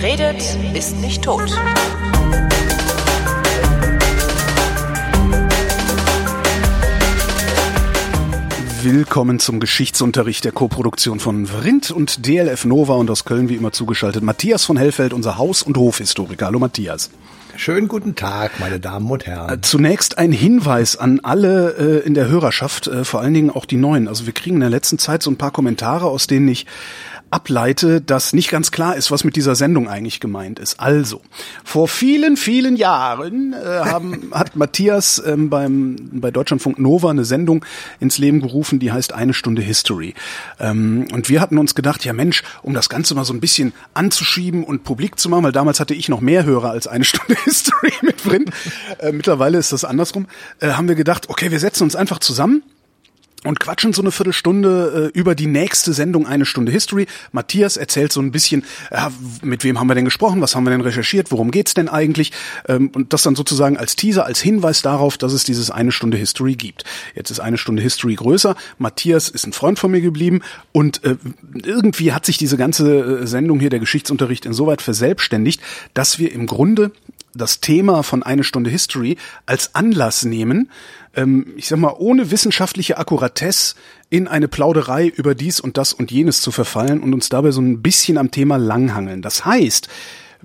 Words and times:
Wer 0.00 0.12
redet, 0.12 0.56
ist 0.72 0.96
nicht 0.96 1.22
tot. 1.22 1.50
Willkommen 8.82 9.40
zum 9.40 9.60
Geschichtsunterricht 9.60 10.46
der 10.46 10.52
Koproduktion 10.52 11.20
von 11.20 11.46
Vrindt 11.46 11.90
und 11.90 12.26
DLF 12.26 12.64
Nova 12.64 12.94
und 12.94 13.10
aus 13.10 13.26
Köln 13.26 13.50
wie 13.50 13.56
immer 13.56 13.72
zugeschaltet 13.72 14.22
Matthias 14.22 14.64
von 14.64 14.78
Hellfeld, 14.78 15.12
unser 15.12 15.36
Haus- 15.36 15.62
und 15.62 15.76
Hofhistoriker. 15.76 16.46
Hallo 16.46 16.58
Matthias. 16.58 17.10
Schönen 17.56 17.88
guten 17.88 18.14
Tag, 18.14 18.58
meine 18.58 18.80
Damen 18.80 19.10
und 19.10 19.26
Herren. 19.26 19.50
Äh, 19.52 19.60
zunächst 19.60 20.16
ein 20.16 20.32
Hinweis 20.32 20.96
an 20.96 21.20
alle 21.20 22.00
äh, 22.02 22.06
in 22.06 22.14
der 22.14 22.26
Hörerschaft, 22.26 22.86
äh, 22.86 23.04
vor 23.04 23.20
allen 23.20 23.34
Dingen 23.34 23.50
auch 23.50 23.66
die 23.66 23.76
Neuen. 23.76 24.08
Also 24.08 24.24
wir 24.24 24.32
kriegen 24.32 24.56
in 24.56 24.60
der 24.60 24.70
letzten 24.70 24.98
Zeit 24.98 25.22
so 25.22 25.30
ein 25.30 25.36
paar 25.36 25.50
Kommentare, 25.50 26.06
aus 26.06 26.26
denen 26.26 26.48
ich 26.48 26.64
ableite, 27.30 28.00
dass 28.00 28.32
nicht 28.32 28.50
ganz 28.50 28.70
klar 28.70 28.96
ist, 28.96 29.10
was 29.10 29.24
mit 29.24 29.36
dieser 29.36 29.54
Sendung 29.54 29.88
eigentlich 29.88 30.20
gemeint 30.20 30.58
ist. 30.58 30.80
Also, 30.80 31.20
vor 31.64 31.86
vielen, 31.88 32.36
vielen 32.36 32.76
Jahren 32.76 33.52
äh, 33.52 33.56
haben, 33.56 34.30
hat 34.32 34.56
Matthias 34.56 35.22
ähm, 35.24 35.48
beim, 35.48 35.96
bei 36.12 36.30
Deutschlandfunk 36.30 36.78
Nova 36.78 37.10
eine 37.10 37.24
Sendung 37.24 37.64
ins 38.00 38.18
Leben 38.18 38.40
gerufen, 38.40 38.80
die 38.80 38.90
heißt 38.90 39.12
Eine 39.12 39.32
Stunde 39.32 39.62
History. 39.62 40.14
Ähm, 40.58 41.06
und 41.12 41.28
wir 41.28 41.40
hatten 41.40 41.58
uns 41.58 41.74
gedacht, 41.74 42.04
ja 42.04 42.12
Mensch, 42.12 42.42
um 42.62 42.74
das 42.74 42.88
Ganze 42.88 43.14
mal 43.14 43.24
so 43.24 43.32
ein 43.32 43.40
bisschen 43.40 43.72
anzuschieben 43.94 44.64
und 44.64 44.82
publik 44.82 45.18
zu 45.18 45.28
machen, 45.28 45.44
weil 45.44 45.52
damals 45.52 45.78
hatte 45.78 45.94
ich 45.94 46.08
noch 46.08 46.20
mehr 46.20 46.44
Hörer 46.44 46.70
als 46.70 46.86
Eine 46.88 47.04
Stunde 47.04 47.36
History 47.44 47.92
mit 48.02 48.24
drin. 48.24 48.46
Äh, 48.98 49.12
mittlerweile 49.12 49.58
ist 49.58 49.72
das 49.72 49.84
andersrum. 49.84 50.26
Äh, 50.58 50.70
haben 50.70 50.88
wir 50.88 50.96
gedacht, 50.96 51.28
okay, 51.28 51.50
wir 51.50 51.60
setzen 51.60 51.84
uns 51.84 51.94
einfach 51.94 52.18
zusammen 52.18 52.62
und 53.44 53.58
quatschen 53.58 53.92
so 53.92 54.02
eine 54.02 54.10
Viertelstunde 54.10 55.10
äh, 55.14 55.18
über 55.18 55.34
die 55.34 55.46
nächste 55.46 55.92
Sendung 55.92 56.26
eine 56.26 56.44
Stunde 56.44 56.72
History. 56.72 57.06
Matthias 57.32 57.76
erzählt 57.76 58.12
so 58.12 58.20
ein 58.20 58.32
bisschen, 58.32 58.64
äh, 58.90 59.08
mit 59.42 59.64
wem 59.64 59.80
haben 59.80 59.88
wir 59.88 59.94
denn 59.94 60.04
gesprochen, 60.04 60.40
was 60.40 60.54
haben 60.54 60.64
wir 60.64 60.70
denn 60.70 60.82
recherchiert, 60.82 61.30
worum 61.30 61.50
geht's 61.50 61.74
denn 61.74 61.88
eigentlich 61.88 62.32
ähm, 62.68 62.90
und 62.94 63.12
das 63.12 63.22
dann 63.22 63.36
sozusagen 63.36 63.76
als 63.76 63.96
Teaser, 63.96 64.26
als 64.26 64.40
Hinweis 64.40 64.82
darauf, 64.82 65.16
dass 65.16 65.32
es 65.32 65.44
dieses 65.44 65.70
eine 65.70 65.92
Stunde 65.92 66.18
History 66.18 66.54
gibt. 66.54 66.84
Jetzt 67.14 67.30
ist 67.30 67.40
eine 67.40 67.56
Stunde 67.56 67.82
History 67.82 68.14
größer. 68.14 68.56
Matthias 68.78 69.28
ist 69.28 69.46
ein 69.46 69.52
Freund 69.52 69.78
von 69.78 69.90
mir 69.90 70.00
geblieben 70.00 70.42
und 70.72 71.02
äh, 71.04 71.16
irgendwie 71.64 72.12
hat 72.12 72.26
sich 72.26 72.36
diese 72.36 72.58
ganze 72.58 73.22
äh, 73.22 73.26
Sendung 73.26 73.58
hier 73.58 73.70
der 73.70 73.80
Geschichtsunterricht 73.80 74.44
insoweit 74.44 74.82
verselbstständigt, 74.82 75.62
dass 75.94 76.18
wir 76.18 76.32
im 76.32 76.46
Grunde 76.46 76.92
das 77.34 77.60
Thema 77.60 78.02
von 78.02 78.22
eine 78.22 78.44
Stunde 78.44 78.70
History 78.70 79.16
als 79.46 79.74
Anlass 79.74 80.24
nehmen, 80.24 80.70
ähm, 81.14 81.54
ich 81.56 81.68
sag 81.68 81.78
mal, 81.78 81.94
ohne 81.98 82.30
wissenschaftliche 82.30 82.98
Akkuratesse 82.98 83.74
in 84.10 84.28
eine 84.28 84.48
Plauderei 84.48 85.06
über 85.06 85.34
dies 85.34 85.60
und 85.60 85.76
das 85.76 85.92
und 85.92 86.10
jenes 86.10 86.40
zu 86.40 86.50
verfallen 86.50 87.00
und 87.00 87.14
uns 87.14 87.28
dabei 87.28 87.50
so 87.50 87.60
ein 87.60 87.82
bisschen 87.82 88.18
am 88.18 88.30
Thema 88.30 88.56
langhangeln. 88.56 89.22
Das 89.22 89.44
heißt, 89.44 89.88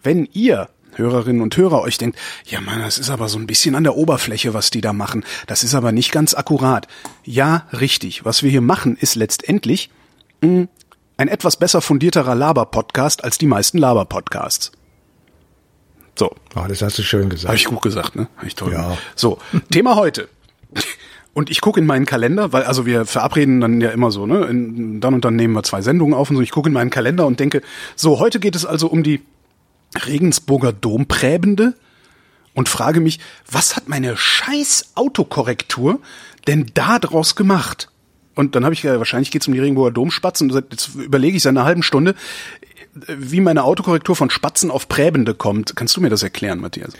wenn 0.01 0.27
ihr 0.33 0.69
Hörerinnen 0.93 1.41
und 1.41 1.55
Hörer 1.57 1.81
euch 1.81 1.97
denkt, 1.97 2.17
ja 2.45 2.61
Mann, 2.61 2.79
das 2.79 2.97
ist 2.97 3.09
aber 3.09 3.27
so 3.27 3.37
ein 3.37 3.47
bisschen 3.47 3.75
an 3.75 3.83
der 3.83 3.95
Oberfläche, 3.95 4.53
was 4.53 4.69
die 4.69 4.81
da 4.81 4.93
machen. 4.93 5.23
Das 5.47 5.63
ist 5.63 5.75
aber 5.75 5.91
nicht 5.91 6.11
ganz 6.11 6.33
akkurat. 6.33 6.87
Ja, 7.23 7.67
richtig. 7.73 8.25
Was 8.25 8.43
wir 8.43 8.49
hier 8.49 8.61
machen, 8.61 8.95
ist 8.95 9.15
letztendlich 9.15 9.89
mh, 10.41 10.49
hm, 10.49 10.67
ein 11.17 11.27
etwas 11.27 11.57
besser 11.57 11.81
fundierterer 11.81 12.35
Laber-Podcast 12.35 13.23
als 13.23 13.37
die 13.37 13.45
meisten 13.45 13.77
Laber-Podcasts. 13.77 14.71
So. 16.17 16.33
Oh, 16.55 16.65
das 16.67 16.81
hast 16.81 16.97
du 16.97 17.03
schön 17.03 17.29
gesagt. 17.29 17.47
Habe 17.47 17.57
ich 17.57 17.65
gut 17.65 17.81
gesagt, 17.81 18.15
ne? 18.15 18.27
Hab 18.37 18.45
ich 18.45 18.55
toll. 18.55 18.71
Ja. 18.71 18.97
So, 19.15 19.37
Thema 19.71 19.95
heute. 19.95 20.29
Und 21.33 21.49
ich 21.49 21.59
gucke 21.59 21.81
in 21.81 21.85
meinen 21.85 22.05
Kalender, 22.05 22.53
weil 22.53 22.63
also 22.63 22.85
wir 22.85 23.05
verabreden 23.05 23.59
dann 23.59 23.81
ja 23.81 23.89
immer 23.89 24.09
so, 24.09 24.25
ne? 24.25 24.45
In, 24.45 25.01
dann 25.01 25.13
und 25.13 25.25
dann 25.25 25.35
nehmen 25.35 25.53
wir 25.53 25.63
zwei 25.63 25.81
Sendungen 25.81 26.13
auf 26.13 26.29
und 26.29 26.37
so. 26.37 26.41
Ich 26.41 26.51
gucke 26.51 26.69
in 26.69 26.73
meinen 26.73 26.89
Kalender 26.89 27.25
und 27.25 27.41
denke, 27.41 27.61
so, 27.95 28.19
heute 28.19 28.39
geht 28.39 28.55
es 28.55 28.65
also 28.65 28.87
um 28.87 29.03
die 29.03 29.21
Regensburger 30.05 30.71
Dompräbende 30.71 31.73
und 32.53 32.69
frage 32.69 33.01
mich, 33.01 33.19
was 33.51 33.75
hat 33.75 33.89
meine 33.89 34.15
scheiß 34.15 34.91
Autokorrektur 34.95 35.99
denn 36.47 36.71
da 36.73 36.99
draus 36.99 37.35
gemacht? 37.35 37.89
Und 38.33 38.55
dann 38.55 38.63
habe 38.63 38.73
ich 38.73 38.83
ja, 38.83 38.97
wahrscheinlich 38.97 39.31
geht 39.31 39.41
es 39.41 39.47
um 39.47 39.53
die 39.53 39.59
Regenburger 39.59 39.91
Domspatzen. 39.91 40.49
Jetzt 40.49 40.95
überlege 40.95 41.37
ich 41.37 41.43
seit 41.43 41.51
einer 41.51 41.65
halben 41.65 41.83
Stunde, 41.83 42.15
wie 43.07 43.41
meine 43.41 43.63
Autokorrektur 43.63 44.15
von 44.15 44.29
Spatzen 44.29 44.71
auf 44.71 44.87
Präbende 44.87 45.33
kommt. 45.33 45.75
Kannst 45.75 45.97
du 45.97 46.01
mir 46.01 46.09
das 46.09 46.23
erklären, 46.23 46.59
Matthias? 46.59 46.93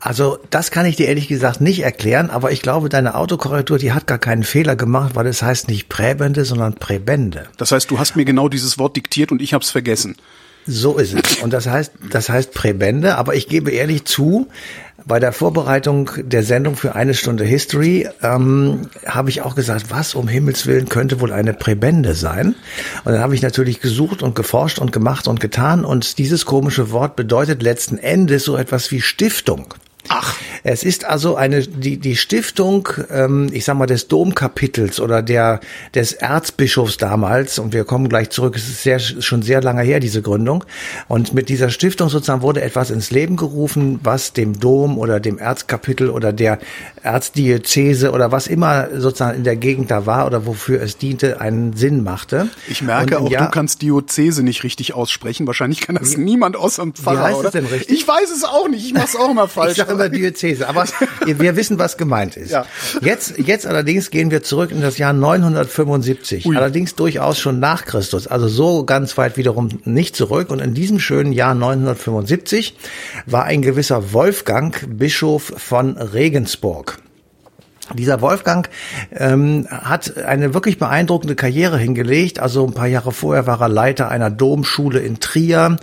Also 0.00 0.38
das 0.50 0.70
kann 0.70 0.86
ich 0.86 0.96
dir 0.96 1.08
ehrlich 1.08 1.28
gesagt 1.28 1.60
nicht 1.60 1.82
erklären, 1.82 2.30
aber 2.30 2.52
ich 2.52 2.62
glaube, 2.62 2.88
deine 2.88 3.16
Autokorrektur, 3.16 3.78
die 3.78 3.92
hat 3.92 4.06
gar 4.06 4.18
keinen 4.18 4.44
Fehler 4.44 4.76
gemacht, 4.76 5.16
weil 5.16 5.26
es 5.26 5.42
heißt 5.42 5.68
nicht 5.68 5.88
Präbende, 5.88 6.44
sondern 6.44 6.74
Präbende. 6.74 7.44
Das 7.56 7.72
heißt, 7.72 7.90
du 7.90 7.98
hast 7.98 8.14
mir 8.14 8.24
genau 8.24 8.48
dieses 8.48 8.78
Wort 8.78 8.96
diktiert 8.96 9.32
und 9.32 9.42
ich 9.42 9.54
habe 9.54 9.64
es 9.64 9.70
vergessen. 9.70 10.16
So 10.66 10.98
ist 10.98 11.14
es. 11.14 11.36
Und 11.36 11.52
das 11.52 11.66
heißt, 11.66 11.92
das 12.10 12.28
heißt 12.28 12.52
Präbende, 12.52 13.16
aber 13.16 13.34
ich 13.34 13.48
gebe 13.48 13.70
ehrlich 13.70 14.04
zu, 14.04 14.48
bei 15.06 15.18
der 15.18 15.32
Vorbereitung 15.32 16.10
der 16.18 16.42
Sendung 16.42 16.76
für 16.76 16.94
eine 16.94 17.14
Stunde 17.14 17.44
History 17.44 18.06
ähm, 18.22 18.88
habe 19.06 19.30
ich 19.30 19.40
auch 19.40 19.54
gesagt, 19.54 19.86
was 19.88 20.14
um 20.14 20.28
Himmels 20.28 20.66
Willen 20.66 20.88
könnte 20.90 21.20
wohl 21.20 21.32
eine 21.32 21.54
Präbende 21.54 22.14
sein? 22.14 22.54
Und 23.04 23.12
dann 23.12 23.20
habe 23.20 23.34
ich 23.34 23.40
natürlich 23.40 23.80
gesucht 23.80 24.22
und 24.22 24.34
geforscht 24.34 24.78
und 24.78 24.92
gemacht 24.92 25.26
und 25.26 25.40
getan 25.40 25.86
und 25.86 26.18
dieses 26.18 26.44
komische 26.44 26.90
Wort 26.90 27.16
bedeutet 27.16 27.62
letzten 27.62 27.96
Endes 27.96 28.44
so 28.44 28.56
etwas 28.56 28.90
wie 28.90 29.00
Stiftung. 29.00 29.74
Ach. 30.08 30.34
Es 30.64 30.82
ist 30.82 31.04
also 31.04 31.36
eine 31.36 31.62
die 31.62 31.98
die 31.98 32.16
Stiftung, 32.16 32.88
ähm, 33.10 33.48
ich 33.52 33.64
sag 33.64 33.76
mal 33.76 33.86
des 33.86 34.08
Domkapitels 34.08 35.00
oder 35.00 35.22
der 35.22 35.60
des 35.94 36.12
Erzbischofs 36.12 36.96
damals 36.96 37.58
und 37.58 37.72
wir 37.72 37.84
kommen 37.84 38.08
gleich 38.08 38.30
zurück. 38.30 38.56
Es 38.56 38.68
ist 38.68 38.82
sehr 38.82 38.98
schon 38.98 39.42
sehr 39.42 39.62
lange 39.62 39.82
her 39.82 40.00
diese 40.00 40.22
Gründung 40.22 40.64
und 41.06 41.34
mit 41.34 41.48
dieser 41.48 41.70
Stiftung 41.70 42.08
sozusagen 42.08 42.42
wurde 42.42 42.62
etwas 42.62 42.90
ins 42.90 43.10
Leben 43.10 43.36
gerufen, 43.36 44.00
was 44.02 44.32
dem 44.32 44.58
Dom 44.58 44.98
oder 44.98 45.20
dem 45.20 45.38
Erzkapitel 45.38 46.10
oder 46.10 46.32
der 46.32 46.58
Erzdiözese 47.02 48.10
oder 48.12 48.32
was 48.32 48.46
immer 48.46 48.88
sozusagen 48.98 49.38
in 49.38 49.44
der 49.44 49.56
Gegend 49.56 49.90
da 49.90 50.06
war 50.06 50.26
oder 50.26 50.46
wofür 50.46 50.82
es 50.82 50.98
diente 50.98 51.40
einen 51.40 51.74
Sinn 51.74 52.02
machte. 52.02 52.48
Ich 52.68 52.82
merke 52.82 53.20
auch, 53.20 53.30
Jahr, 53.30 53.46
du 53.46 53.50
kannst 53.50 53.82
Diözese 53.82 54.42
nicht 54.42 54.64
richtig 54.64 54.94
aussprechen. 54.94 55.46
Wahrscheinlich 55.46 55.80
kann 55.80 55.96
das 55.96 56.16
niemand 56.16 56.56
außer 56.56 56.82
dem 56.82 56.94
Pfarrer. 56.94 57.18
Wie 57.18 57.22
heißt 57.22 57.34
oder? 57.36 57.42
das 57.44 57.52
denn 57.52 57.66
richtig? 57.66 57.96
Ich 57.96 58.06
weiß 58.06 58.30
es 58.30 58.44
auch 58.44 58.68
nicht. 58.68 58.84
Ich 58.84 58.94
mach's 58.94 59.16
auch 59.16 59.32
mal 59.32 59.48
falsch 59.48 59.78
über 59.98 60.08
Diözese, 60.08 60.68
aber 60.68 60.84
wir 61.26 61.56
wissen, 61.56 61.78
was 61.78 61.96
gemeint 61.96 62.36
ist. 62.36 62.50
Ja. 62.50 62.64
Jetzt, 63.00 63.38
jetzt 63.38 63.66
allerdings 63.66 64.10
gehen 64.10 64.30
wir 64.30 64.42
zurück 64.42 64.70
in 64.70 64.80
das 64.80 64.98
Jahr 64.98 65.12
975, 65.12 66.46
Ui. 66.46 66.56
allerdings 66.56 66.94
durchaus 66.94 67.38
schon 67.38 67.58
nach 67.60 67.84
Christus, 67.84 68.26
also 68.26 68.48
so 68.48 68.84
ganz 68.84 69.16
weit 69.18 69.36
wiederum 69.36 69.68
nicht 69.84 70.16
zurück. 70.16 70.50
Und 70.50 70.60
in 70.60 70.74
diesem 70.74 70.98
schönen 70.98 71.32
Jahr 71.32 71.54
975 71.54 72.76
war 73.26 73.44
ein 73.44 73.62
gewisser 73.62 74.12
Wolfgang 74.12 74.76
Bischof 74.88 75.52
von 75.56 75.96
Regensburg. 75.96 76.98
Dieser 77.94 78.20
Wolfgang 78.20 78.68
ähm, 79.16 79.66
hat 79.70 80.18
eine 80.18 80.52
wirklich 80.52 80.78
beeindruckende 80.78 81.34
Karriere 81.34 81.78
hingelegt. 81.78 82.38
Also 82.38 82.66
ein 82.66 82.74
paar 82.74 82.86
Jahre 82.86 83.12
vorher 83.12 83.46
war 83.46 83.60
er 83.60 83.68
Leiter 83.68 84.10
einer 84.10 84.30
Domschule 84.30 85.00
in 85.00 85.20
Trier. 85.20 85.76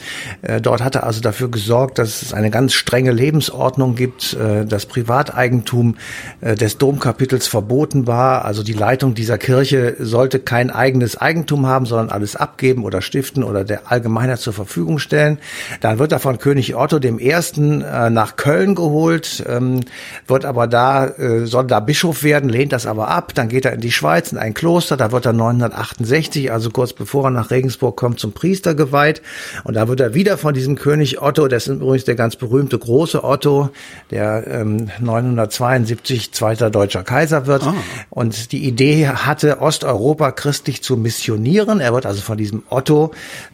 Äh, 0.43 0.61
dort 0.61 0.83
hat 0.83 0.95
er 0.95 1.03
also 1.03 1.21
dafür 1.21 1.49
gesorgt, 1.49 1.97
dass 1.97 2.21
es 2.21 2.33
eine 2.33 2.51
ganz 2.51 2.73
strenge 2.73 3.11
Lebensordnung 3.11 3.95
gibt, 3.95 4.33
äh, 4.33 4.65
das 4.65 4.85
Privateigentum 4.85 5.95
äh, 6.41 6.55
des 6.55 6.77
Domkapitels 6.77 7.47
verboten 7.47 8.05
war. 8.05 8.45
Also 8.45 8.61
die 8.61 8.73
Leitung 8.73 9.15
dieser 9.15 9.37
Kirche 9.37 9.95
sollte 9.99 10.39
kein 10.39 10.69
eigenes 10.69 11.17
Eigentum 11.17 11.65
haben, 11.65 11.85
sondern 11.85 12.09
alles 12.09 12.35
abgeben 12.35 12.83
oder 12.83 13.01
stiften 13.01 13.43
oder 13.43 13.63
der 13.63 13.91
Allgemeinheit 13.91 14.39
zur 14.39 14.53
Verfügung 14.53 14.99
stellen. 14.99 15.39
Dann 15.81 15.97
wird 15.97 16.11
er 16.11 16.19
von 16.19 16.37
König 16.37 16.75
Otto 16.75 16.99
dem 16.99 17.17
Ersten 17.17 17.81
äh, 17.81 18.09
nach 18.09 18.35
Köln 18.35 18.75
geholt, 18.75 19.43
ähm, 19.47 19.81
wird 20.27 20.45
aber 20.45 20.67
da, 20.67 21.07
äh, 21.07 21.45
soll 21.45 21.65
da 21.65 21.79
Bischof 21.95 22.23
werden, 22.23 22.49
lehnt 22.49 22.73
das 22.73 22.87
aber 22.87 23.07
ab. 23.07 23.33
Dann 23.35 23.47
geht 23.47 23.63
er 23.63 23.71
in 23.71 23.79
die 23.79 23.89
Schweiz, 23.93 24.33
in 24.33 24.37
ein 24.37 24.53
Kloster. 24.53 24.97
Da 24.97 25.13
wird 25.13 25.25
er 25.25 25.31
968, 25.31 26.51
also 26.51 26.69
kurz 26.69 26.91
bevor 26.91 27.23
er 27.23 27.29
nach 27.29 27.51
Regensburg 27.51 27.95
kommt, 27.95 28.19
zum 28.19 28.33
Priester 28.33 28.75
geweiht. 28.75 29.21
Und 29.63 29.75
da 29.75 29.87
wird 29.87 30.01
er 30.01 30.13
wieder 30.13 30.37
von 30.37 30.53
diesem 30.53 30.75
König 30.75 31.21
Otto, 31.21 31.47
das 31.47 31.69
ist 31.69 31.75
übrigens 31.75 32.03
der 32.03 32.15
ganz 32.15 32.35
berühmte 32.35 32.77
große 32.77 33.23
Otto, 33.23 33.69
der 34.11 34.45
ähm, 34.45 34.89
972 34.99 36.33
zweiter 36.33 36.69
deutscher 36.69 37.03
Kaiser 37.03 37.47
wird. 37.47 37.63
Ah. 37.63 37.73
Und 38.09 38.51
die 38.51 38.65
Idee 38.65 39.07
hatte, 39.07 39.61
Osteuropa 39.61 40.33
christlich 40.33 40.83
zu 40.83 40.97
missionieren. 40.97 41.79
Er 41.79 41.93
wird 41.93 42.05
also 42.05 42.21
von 42.21 42.37
diesem 42.37 42.63
Otto 42.69 43.11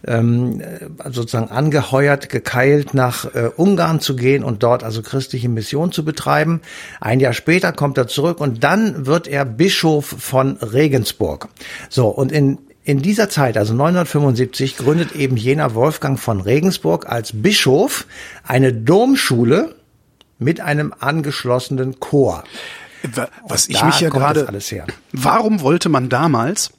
ähm, 0.07 0.63
sozusagen 1.12 1.51
angeheuert, 1.51 2.30
gekeilt, 2.30 2.95
nach 2.95 3.36
äh, 3.36 3.51
Ungarn 3.56 4.00
zu 4.00 4.15
gehen 4.15 4.44
und 4.44 4.63
dort 4.63 4.83
also 4.83 5.04
christliche 5.04 5.48
Mission 5.48 5.92
zu 5.92 6.04
betreiben. 6.04 6.62
Ein 7.00 7.19
Jahr 7.19 7.33
später 7.33 7.71
kommt 7.71 8.00
er 8.00 8.07
zurück 8.07 8.31
zurück 8.31 8.39
und 8.39 8.63
dann 8.63 9.06
wird 9.06 9.28
er 9.28 9.45
Bischof 9.45 10.06
von 10.06 10.57
Regensburg. 10.57 11.50
So, 11.89 12.07
und 12.07 12.31
in 12.31 12.60
in 12.83 13.04
dieser 13.04 13.30
Zeit, 13.30 13.57
also 13.57 13.75
975, 13.75 14.75
gründet 14.75 15.12
eben 15.12 15.38
jener 15.38 15.75
Wolfgang 15.75 16.19
von 16.19 16.42
Regensburg 16.42 17.07
als 17.07 17.31
Bischof 17.31 18.07
eine 18.44 18.74
Domschule 18.74 19.75
mit 20.39 20.62
einem 20.62 20.92
angeschlossenen 21.00 22.00
Chor. 22.00 22.44
Was 23.48 23.69
ich 23.69 23.83
mich 23.83 24.00
ja 24.00 24.10
gerade, 24.10 24.48
warum 25.12 25.62
wollte 25.62 25.89
man 25.89 26.10
damals 26.10 26.72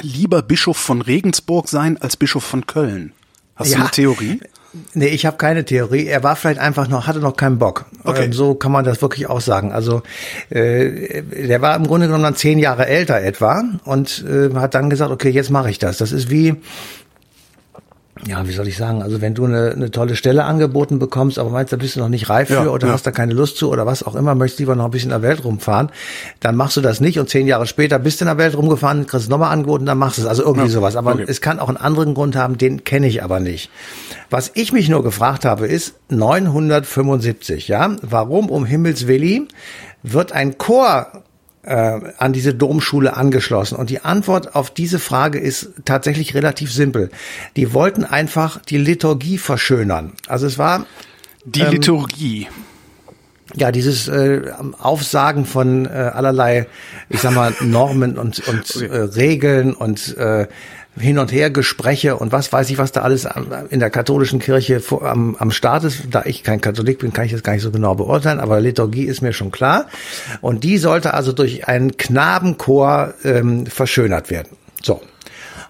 lieber 0.00 0.40
Bischof 0.40 0.78
von 0.78 1.02
Regensburg 1.02 1.68
sein 1.68 1.98
als 1.98 2.16
Bischof 2.16 2.44
von 2.44 2.66
Köln? 2.66 3.12
Hast 3.54 3.72
ja, 3.72 3.76
du 3.76 3.82
eine 3.82 3.90
Theorie? 3.90 4.40
Nee, 4.92 5.06
ich 5.06 5.24
habe 5.24 5.38
keine 5.38 5.64
Theorie. 5.64 6.06
Er 6.06 6.22
war 6.22 6.36
vielleicht 6.36 6.60
einfach 6.60 6.88
noch, 6.88 7.06
hatte 7.06 7.20
noch 7.20 7.36
keinen 7.36 7.58
Bock. 7.58 7.86
Okay. 8.04 8.26
Ähm, 8.26 8.32
so 8.32 8.54
kann 8.54 8.70
man 8.70 8.84
das 8.84 9.00
wirklich 9.00 9.26
auch 9.28 9.40
sagen. 9.40 9.72
Also 9.72 10.02
äh, 10.50 11.22
der 11.22 11.62
war 11.62 11.74
im 11.74 11.86
Grunde 11.86 12.06
genommen 12.06 12.24
dann 12.24 12.36
zehn 12.36 12.58
Jahre 12.58 12.86
älter 12.86 13.20
etwa 13.20 13.62
und 13.84 14.24
äh, 14.28 14.54
hat 14.54 14.74
dann 14.74 14.90
gesagt, 14.90 15.10
okay, 15.10 15.30
jetzt 15.30 15.50
mache 15.50 15.70
ich 15.70 15.78
das. 15.78 15.98
Das 15.98 16.12
ist 16.12 16.30
wie, 16.30 16.56
ja, 18.26 18.46
wie 18.48 18.52
soll 18.52 18.66
ich 18.66 18.76
sagen, 18.76 19.02
also 19.02 19.20
wenn 19.20 19.34
du 19.34 19.44
eine, 19.44 19.70
eine 19.70 19.90
tolle 19.90 20.16
Stelle 20.16 20.44
angeboten 20.44 20.98
bekommst, 20.98 21.38
aber 21.38 21.50
meinst, 21.50 21.72
da 21.72 21.76
bist 21.76 21.96
du 21.96 22.00
noch 22.00 22.08
nicht 22.08 22.28
reif 22.28 22.48
für 22.48 22.54
ja, 22.54 22.66
oder 22.68 22.88
ja. 22.88 22.92
hast 22.92 23.06
da 23.06 23.10
keine 23.10 23.32
Lust 23.32 23.56
zu 23.56 23.70
oder 23.70 23.86
was 23.86 24.02
auch 24.02 24.14
immer, 24.14 24.34
möchtest 24.34 24.60
lieber 24.60 24.74
noch 24.74 24.86
ein 24.86 24.90
bisschen 24.90 25.10
in 25.10 25.20
der 25.20 25.28
Welt 25.28 25.44
rumfahren, 25.44 25.90
dann 26.40 26.56
machst 26.56 26.76
du 26.76 26.80
das 26.80 27.00
nicht 27.00 27.18
und 27.18 27.28
zehn 27.28 27.46
Jahre 27.46 27.66
später 27.66 27.98
bist 27.98 28.20
du 28.20 28.24
in 28.24 28.26
der 28.26 28.38
Welt 28.38 28.56
rumgefahren, 28.56 29.06
kriegst 29.06 29.24
es 29.24 29.28
nochmal 29.28 29.52
angeboten, 29.52 29.86
dann 29.86 29.98
machst 29.98 30.18
du 30.18 30.22
es. 30.22 30.28
Also 30.28 30.42
irgendwie 30.42 30.66
ja. 30.66 30.72
sowas. 30.72 30.96
Aber 30.96 31.14
okay. 31.14 31.24
es 31.26 31.40
kann 31.40 31.58
auch 31.58 31.68
einen 31.68 31.76
anderen 31.76 32.14
Grund 32.14 32.36
haben, 32.36 32.58
den 32.58 32.84
kenne 32.84 33.06
ich 33.06 33.22
aber 33.22 33.40
nicht. 33.40 33.70
Was 34.30 34.50
ich 34.54 34.72
mich 34.72 34.88
nur 34.88 35.02
gefragt 35.02 35.44
habe, 35.44 35.66
ist 35.66 35.94
975, 36.10 37.68
ja, 37.68 37.96
warum 38.02 38.50
um 38.50 38.64
Himmels 38.64 39.06
Willi 39.06 39.48
wird 40.02 40.32
ein 40.32 40.58
Chor 40.58 41.06
äh, 41.68 42.00
an 42.18 42.32
diese 42.32 42.54
Domschule 42.54 43.16
angeschlossen? 43.16 43.76
Und 43.76 43.90
die 43.90 44.00
Antwort 44.00 44.54
auf 44.54 44.70
diese 44.70 44.98
Frage 44.98 45.38
ist 45.38 45.70
tatsächlich 45.84 46.34
relativ 46.34 46.72
simpel. 46.72 47.10
Die 47.56 47.74
wollten 47.74 48.04
einfach 48.04 48.60
die 48.62 48.78
Liturgie 48.78 49.38
verschönern. 49.38 50.12
Also 50.26 50.46
es 50.46 50.58
war 50.58 50.86
die 51.44 51.60
ähm, 51.60 51.70
Liturgie. 51.70 52.48
Ja, 53.54 53.72
dieses 53.72 54.08
äh, 54.08 54.42
Aufsagen 54.78 55.46
von 55.46 55.86
äh, 55.86 55.88
allerlei, 55.88 56.66
ich 57.08 57.20
sag 57.20 57.34
mal, 57.34 57.54
Normen 57.60 58.18
und, 58.18 58.46
und 58.46 58.76
okay. 58.76 58.86
äh, 58.86 58.96
Regeln 58.96 59.72
und 59.72 60.16
äh, 60.18 60.46
hin 60.98 61.18
und 61.18 61.32
her 61.32 61.50
Gespräche 61.50 62.16
und 62.16 62.32
was 62.32 62.52
weiß 62.52 62.70
ich, 62.70 62.78
was 62.78 62.92
da 62.92 63.02
alles 63.02 63.26
in 63.70 63.80
der 63.80 63.90
katholischen 63.90 64.38
Kirche 64.38 64.82
am, 65.02 65.36
am 65.36 65.50
Start 65.50 65.84
ist. 65.84 66.02
Da 66.10 66.24
ich 66.24 66.42
kein 66.42 66.60
Katholik 66.60 66.98
bin, 66.98 67.12
kann 67.12 67.26
ich 67.26 67.32
das 67.32 67.42
gar 67.42 67.52
nicht 67.52 67.62
so 67.62 67.70
genau 67.70 67.94
beurteilen, 67.94 68.40
aber 68.40 68.60
Liturgie 68.60 69.04
ist 69.04 69.22
mir 69.22 69.32
schon 69.32 69.50
klar. 69.50 69.86
Und 70.40 70.64
die 70.64 70.78
sollte 70.78 71.14
also 71.14 71.32
durch 71.32 71.68
einen 71.68 71.96
Knabenchor 71.96 73.14
ähm, 73.24 73.66
verschönert 73.66 74.30
werden. 74.30 74.56
So. 74.82 75.00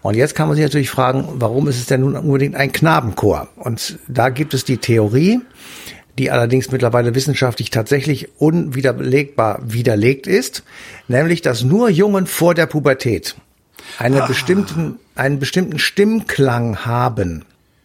Und 0.02 0.16
jetzt 0.16 0.34
kann 0.34 0.48
man 0.48 0.56
sich 0.56 0.64
natürlich 0.64 0.90
fragen, 0.90 1.26
warum 1.34 1.68
ist 1.68 1.78
es 1.78 1.86
denn 1.86 2.00
nun 2.00 2.16
unbedingt 2.16 2.54
ein 2.54 2.72
Knabenchor? 2.72 3.48
Und 3.56 3.98
da 4.06 4.28
gibt 4.28 4.54
es 4.54 4.64
die 4.64 4.78
Theorie, 4.78 5.40
die 6.18 6.30
allerdings 6.30 6.70
mittlerweile 6.70 7.14
wissenschaftlich 7.14 7.70
tatsächlich 7.70 8.28
unwiderlegbar 8.38 9.60
widerlegt 9.64 10.26
ist, 10.26 10.62
nämlich 11.06 11.42
dass 11.42 11.62
nur 11.62 11.88
Jungen 11.90 12.26
vor 12.26 12.54
der 12.54 12.66
Pubertät 12.66 13.36
eine 13.98 14.24
ah. 14.24 14.26
bestimmten, 14.26 14.98
einen 15.14 15.38
bestimmten 15.38 15.78
Stimmklang 15.78 16.84
haben. 16.84 17.44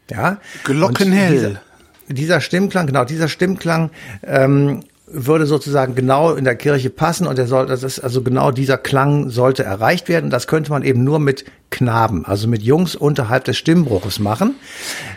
Ja. 0.10 0.38
Glockenhell. 0.64 1.60
Dieser, 2.08 2.16
dieser, 2.16 2.42
Stimmklang, 2.42 2.88
genau, 2.88 3.06
dieser 3.06 3.30
Stimmklang 3.30 3.90
ähm, 4.26 4.82
würde 5.08 5.46
sozusagen 5.46 5.96
genau 5.96 6.34
in 6.34 6.44
der 6.44 6.56
Kirche 6.56 6.90
passen 6.90 7.28
und 7.28 7.38
er 7.38 7.48
soll, 7.48 7.68
das 7.68 7.84
ist 7.84 8.00
also 8.00 8.22
genau 8.22 8.52
dieser 8.52 8.78
Klang 8.78 9.30
sollte 9.30 9.64
erreicht 9.64 10.10
werden. 10.10 10.30
Das 10.30 10.48
könnte 10.48 10.72
man 10.72 10.84
eben 10.84 11.04
nur 11.04 11.20
mit 11.20 11.46
Knaben, 11.70 12.26
also 12.26 12.48
mit 12.48 12.64
Jungs 12.64 12.96
unterhalb 12.96 13.46
des 13.46 13.58
Stimmbruches 13.58 14.20
machen. 14.20 14.56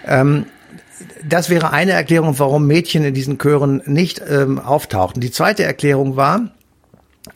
Ähm, 0.06 0.46
das 1.28 1.50
wäre 1.50 1.72
eine 1.72 1.92
Erklärung, 1.92 2.38
warum 2.38 2.66
Mädchen 2.66 3.04
in 3.04 3.14
diesen 3.14 3.38
Chören 3.38 3.82
nicht 3.86 4.22
ähm, 4.28 4.58
auftauchten. 4.58 5.20
Die 5.20 5.30
zweite 5.30 5.64
Erklärung 5.64 6.16
war, 6.16 6.50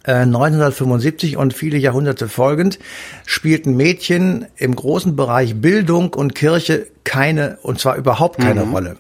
975 0.06 1.32
äh, 1.32 1.36
und 1.36 1.52
viele 1.52 1.78
Jahrhunderte 1.78 2.28
folgend 2.28 2.78
spielten 3.26 3.76
Mädchen 3.76 4.46
im 4.56 4.74
großen 4.74 5.16
Bereich 5.16 5.60
Bildung 5.60 6.14
und 6.14 6.34
Kirche 6.34 6.86
keine, 7.04 7.58
und 7.62 7.80
zwar 7.80 7.96
überhaupt 7.96 8.38
keine 8.38 8.64
mhm. 8.64 8.72
Rolle 8.72 8.96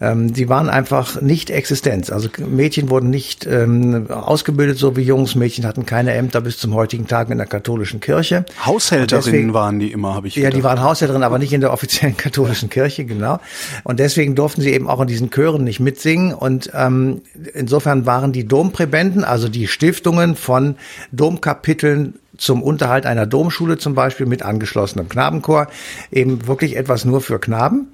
ähm, 0.00 0.32
die 0.32 0.48
waren 0.48 0.68
einfach 0.68 1.20
nicht 1.22 1.50
existent. 1.50 2.12
Also 2.12 2.28
Mädchen 2.46 2.90
wurden 2.90 3.10
nicht 3.10 3.46
ähm, 3.46 4.10
ausgebildet, 4.10 4.78
so 4.78 4.96
wie 4.96 5.02
Jungs. 5.02 5.34
Mädchen 5.34 5.66
hatten 5.66 5.86
keine 5.86 6.12
Ämter 6.14 6.40
bis 6.40 6.58
zum 6.58 6.74
heutigen 6.74 7.06
Tag 7.06 7.30
in 7.30 7.38
der 7.38 7.46
katholischen 7.46 8.00
Kirche. 8.00 8.44
Haushälterinnen 8.64 9.24
deswegen, 9.24 9.54
waren 9.54 9.78
die 9.78 9.92
immer, 9.92 10.14
habe 10.14 10.28
ich 10.28 10.36
Ja, 10.36 10.42
gedacht. 10.42 10.58
die 10.58 10.64
waren 10.64 10.82
Haushälterinnen, 10.82 11.24
aber 11.24 11.38
nicht 11.38 11.52
in 11.52 11.60
der 11.60 11.72
offiziellen 11.72 12.16
katholischen 12.18 12.68
Kirche, 12.68 13.04
genau. 13.04 13.38
Und 13.84 13.98
deswegen 14.00 14.34
durften 14.34 14.60
sie 14.60 14.72
eben 14.72 14.88
auch 14.88 15.00
in 15.00 15.06
diesen 15.06 15.30
Chören 15.30 15.64
nicht 15.64 15.80
mitsingen. 15.80 16.34
Und 16.34 16.70
ähm, 16.74 17.22
insofern 17.54 18.04
waren 18.06 18.32
die 18.32 18.46
Dompräbenden, 18.46 19.24
also 19.24 19.48
die 19.48 19.66
Stiftungen 19.66 20.36
von 20.36 20.76
Domkapiteln 21.12 22.14
zum 22.36 22.62
Unterhalt 22.62 23.06
einer 23.06 23.26
Domschule 23.26 23.78
zum 23.78 23.94
Beispiel 23.94 24.26
mit 24.26 24.42
angeschlossenem 24.42 25.08
Knabenchor 25.08 25.68
eben 26.12 26.46
wirklich 26.46 26.76
etwas 26.76 27.04
nur 27.06 27.20
für 27.22 27.38
Knaben. 27.38 27.88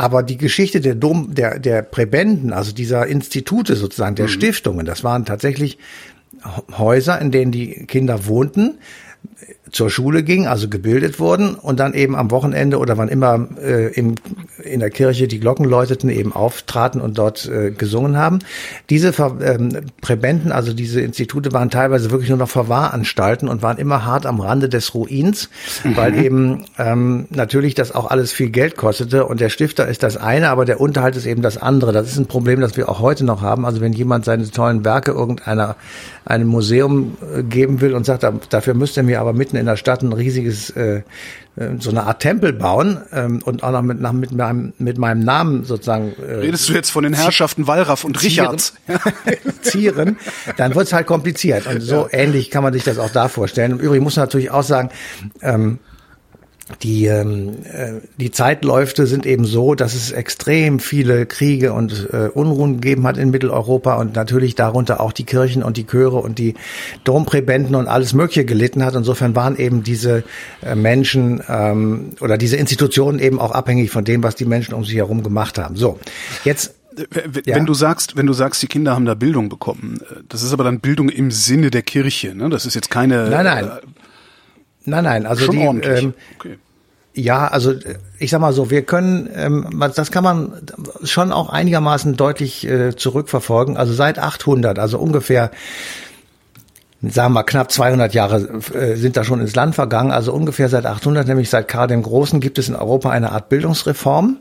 Aber 0.00 0.22
die 0.22 0.38
Geschichte 0.38 0.80
der 0.80 0.94
Dom, 0.94 1.34
der, 1.34 1.58
der 1.58 1.82
Präbenden, 1.82 2.54
also 2.54 2.72
dieser 2.72 3.06
Institute 3.06 3.76
sozusagen, 3.76 4.14
der 4.14 4.28
mhm. 4.28 4.30
Stiftungen, 4.30 4.86
das 4.86 5.04
waren 5.04 5.26
tatsächlich 5.26 5.76
Häuser, 6.72 7.20
in 7.20 7.30
denen 7.30 7.52
die 7.52 7.84
Kinder 7.84 8.24
wohnten, 8.24 8.78
zur 9.70 9.90
Schule 9.90 10.22
ging, 10.22 10.46
also 10.46 10.68
gebildet 10.68 11.20
wurden 11.20 11.54
und 11.54 11.80
dann 11.80 11.94
eben 11.94 12.16
am 12.16 12.30
Wochenende 12.30 12.78
oder 12.78 12.98
wann 12.98 13.08
immer 13.08 13.48
äh, 13.62 13.92
im, 13.94 14.16
in 14.62 14.80
der 14.80 14.90
Kirche 14.90 15.28
die 15.28 15.40
Glocken 15.40 15.64
läuteten, 15.64 16.10
eben 16.10 16.32
auftraten 16.32 17.00
und 17.00 17.18
dort 17.18 17.46
äh, 17.46 17.70
gesungen 17.70 18.16
haben. 18.16 18.40
Diese 18.88 19.12
Ver 19.12 19.36
ähm, 19.42 19.70
Präbenden, 20.00 20.52
also 20.52 20.72
diese 20.72 21.00
Institute 21.00 21.52
waren 21.52 21.70
teilweise 21.70 22.10
wirklich 22.10 22.28
nur 22.28 22.38
noch 22.38 22.48
Verwahranstalten 22.48 23.48
und 23.48 23.62
waren 23.62 23.78
immer 23.78 24.04
hart 24.04 24.26
am 24.26 24.40
Rande 24.40 24.68
des 24.68 24.94
Ruins, 24.94 25.50
mhm. 25.84 25.96
weil 25.96 26.18
eben 26.18 26.64
ähm, 26.78 27.26
natürlich 27.30 27.74
das 27.74 27.94
auch 27.94 28.10
alles 28.10 28.32
viel 28.32 28.50
Geld 28.50 28.76
kostete 28.76 29.26
und 29.26 29.40
der 29.40 29.48
Stifter 29.48 29.86
ist 29.88 30.02
das 30.02 30.16
eine, 30.16 30.50
aber 30.50 30.64
der 30.64 30.80
Unterhalt 30.80 31.16
ist 31.16 31.26
eben 31.26 31.42
das 31.42 31.56
andere. 31.56 31.92
Das 31.92 32.08
ist 32.08 32.18
ein 32.18 32.26
Problem, 32.26 32.60
das 32.60 32.76
wir 32.76 32.88
auch 32.88 33.00
heute 33.00 33.24
noch 33.24 33.42
haben. 33.42 33.64
Also 33.64 33.80
wenn 33.80 33.92
jemand 33.92 34.24
seine 34.24 34.50
tollen 34.50 34.84
Werke 34.84 35.12
irgendeiner 35.12 35.76
einem 36.24 36.48
Museum 36.48 37.16
äh, 37.36 37.42
geben 37.42 37.80
will 37.80 37.94
und 37.94 38.06
sagt, 38.06 38.24
dafür 38.50 38.74
müsste 38.74 39.00
er 39.00 39.04
mir 39.04 39.20
aber 39.20 39.32
mitten 39.32 39.56
in 39.60 39.66
der 39.66 39.76
Stadt 39.76 40.02
ein 40.02 40.12
riesiges, 40.12 40.70
äh, 40.70 40.96
äh, 40.96 41.02
so 41.78 41.90
eine 41.90 42.04
Art 42.04 42.20
Tempel 42.20 42.52
bauen 42.52 42.98
ähm, 43.12 43.40
und 43.44 43.62
auch 43.62 43.70
noch 43.70 43.82
mit, 43.82 44.00
nach, 44.00 44.12
mit, 44.12 44.32
meinem, 44.32 44.72
mit 44.78 44.98
meinem 44.98 45.22
Namen 45.22 45.64
sozusagen. 45.64 46.14
Äh, 46.18 46.36
Redest 46.36 46.68
du 46.68 46.72
jetzt 46.72 46.90
von 46.90 47.04
den 47.04 47.12
Herrschaften 47.12 47.66
Wallraff 47.66 48.04
und 48.04 48.20
Richards? 48.22 48.74
Zieren, 49.62 50.16
dann 50.56 50.74
wird's 50.74 50.92
halt 50.92 51.06
kompliziert. 51.06 51.66
Und 51.66 51.80
so 51.80 52.08
ja. 52.10 52.18
ähnlich 52.18 52.50
kann 52.50 52.62
man 52.62 52.72
sich 52.72 52.84
das 52.84 52.98
auch 52.98 53.10
da 53.10 53.28
vorstellen. 53.28 53.72
Im 53.72 53.78
Übrigen 53.78 54.02
muss 54.02 54.16
man 54.16 54.24
natürlich 54.24 54.50
auch 54.50 54.64
sagen, 54.64 54.90
ähm, 55.42 55.78
die, 56.76 57.06
ähm, 57.06 57.56
äh, 57.64 58.00
die 58.16 58.30
Zeitläufe 58.30 59.06
sind 59.06 59.26
eben 59.26 59.44
so, 59.44 59.74
dass 59.74 59.94
es 59.94 60.12
extrem 60.12 60.78
viele 60.78 61.26
Kriege 61.26 61.72
und 61.72 62.08
äh, 62.12 62.28
Unruhen 62.32 62.80
gegeben 62.80 63.06
hat 63.06 63.16
in 63.16 63.30
Mitteleuropa 63.30 63.94
und 63.94 64.14
natürlich 64.14 64.54
darunter 64.54 65.00
auch 65.00 65.12
die 65.12 65.24
Kirchen 65.24 65.62
und 65.62 65.76
die 65.76 65.86
Chöre 65.86 66.18
und 66.18 66.38
die 66.38 66.54
Dompräbenden 67.04 67.74
und 67.74 67.88
alles 67.88 68.12
Mögliche 68.12 68.44
gelitten 68.44 68.84
hat. 68.84 68.94
Insofern 68.94 69.34
waren 69.34 69.56
eben 69.56 69.82
diese 69.82 70.24
äh, 70.62 70.74
Menschen 70.74 71.42
ähm, 71.48 72.10
oder 72.20 72.38
diese 72.38 72.56
Institutionen 72.56 73.18
eben 73.18 73.38
auch 73.38 73.52
abhängig 73.52 73.90
von 73.90 74.04
dem, 74.04 74.22
was 74.22 74.34
die 74.34 74.44
Menschen 74.44 74.74
um 74.74 74.84
sich 74.84 74.94
herum 74.94 75.22
gemacht 75.22 75.58
haben. 75.58 75.76
So, 75.76 75.98
jetzt 76.44 76.74
wenn 77.10 77.42
ja. 77.46 77.58
du 77.60 77.74
sagst, 77.74 78.16
wenn 78.16 78.26
du 78.26 78.32
sagst, 78.32 78.62
die 78.62 78.66
Kinder 78.66 78.94
haben 78.94 79.04
da 79.04 79.14
Bildung 79.14 79.48
bekommen, 79.48 80.00
äh, 80.10 80.16
das 80.28 80.42
ist 80.42 80.52
aber 80.52 80.64
dann 80.64 80.80
Bildung 80.80 81.08
im 81.08 81.30
Sinne 81.30 81.70
der 81.70 81.82
Kirche, 81.82 82.34
ne? 82.34 82.48
Das 82.50 82.66
ist 82.66 82.74
jetzt 82.74 82.90
keine. 82.90 83.30
Nein, 83.30 83.44
nein. 83.44 83.70
Äh, 84.86 84.90
Nein, 84.90 85.04
nein, 85.04 85.26
also 85.26 85.44
Schon 85.44 85.56
die, 85.56 85.66
ordentlich. 85.66 86.02
Ähm, 86.02 86.14
okay. 86.38 86.58
Ja, 87.12 87.48
also 87.48 87.74
ich 88.18 88.30
sag 88.30 88.40
mal 88.40 88.52
so, 88.52 88.70
wir 88.70 88.82
können, 88.82 89.28
ähm, 89.34 89.82
das 89.94 90.12
kann 90.12 90.22
man 90.22 90.52
schon 91.02 91.32
auch 91.32 91.50
einigermaßen 91.50 92.16
deutlich 92.16 92.66
äh, 92.66 92.94
zurückverfolgen. 92.94 93.76
Also 93.76 93.92
seit 93.92 94.18
800, 94.18 94.78
also 94.78 94.98
ungefähr, 94.98 95.50
sagen 97.02 97.34
wir 97.34 97.42
knapp 97.42 97.72
200 97.72 98.14
Jahre 98.14 98.60
äh, 98.74 98.94
sind 98.94 99.16
da 99.16 99.24
schon 99.24 99.40
ins 99.40 99.56
Land 99.56 99.74
vergangen. 99.74 100.12
Also 100.12 100.32
ungefähr 100.32 100.68
seit 100.68 100.86
800, 100.86 101.26
nämlich 101.26 101.50
seit 101.50 101.66
Karl 101.66 101.88
dem 101.88 102.02
Großen, 102.02 102.40
gibt 102.40 102.58
es 102.58 102.68
in 102.68 102.76
Europa 102.76 103.10
eine 103.10 103.32
Art 103.32 103.48
Bildungsreform. 103.48 104.36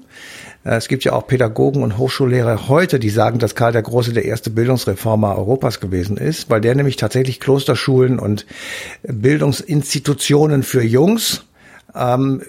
Äh, 0.63 0.75
es 0.75 0.87
gibt 0.87 1.03
ja 1.03 1.13
auch 1.13 1.27
Pädagogen 1.27 1.83
und 1.83 1.97
Hochschullehrer 1.97 2.67
heute, 2.67 2.99
die 2.99 3.09
sagen, 3.09 3.39
dass 3.39 3.55
Karl 3.55 3.71
der 3.71 3.81
Große 3.81 4.13
der 4.13 4.25
erste 4.25 4.49
Bildungsreformer 4.49 5.37
Europas 5.37 5.79
gewesen 5.79 6.17
ist, 6.17 6.49
weil 6.49 6.61
der 6.61 6.75
nämlich 6.75 6.95
tatsächlich 6.95 7.39
Klosterschulen 7.39 8.19
und 8.19 8.45
Bildungsinstitutionen 9.03 10.63
für 10.63 10.83
Jungs 10.83 11.45
ähm, 11.95 12.41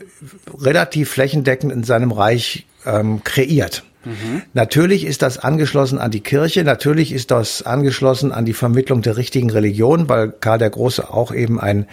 relativ 0.59 1.11
flächendeckend 1.11 1.73
in 1.73 1.85
seinem 1.85 2.13
Reich 2.13 2.67
ähm, 2.87 3.23
kreiert. 3.25 3.85
Mhm. 4.05 4.43
Natürlich 4.55 5.05
ist 5.05 5.23
das 5.23 5.39
angeschlossen 5.39 5.99
an 5.99 6.11
die 6.11 6.21
Kirche, 6.21 6.65
natürlich 6.65 7.13
ist 7.13 7.31
das 7.31 7.63
angeschlossen 7.63 8.33
an 8.33 8.47
die 8.47 8.55
Vermittlung 8.55 9.03
der 9.03 9.17
richtigen 9.17 9.51
Religion, 9.51 10.09
weil 10.09 10.33
Karl 10.33 10.59
der 10.59 10.71
Große 10.71 11.13
auch 11.13 11.35
eben 11.35 11.61
ein 11.61 11.87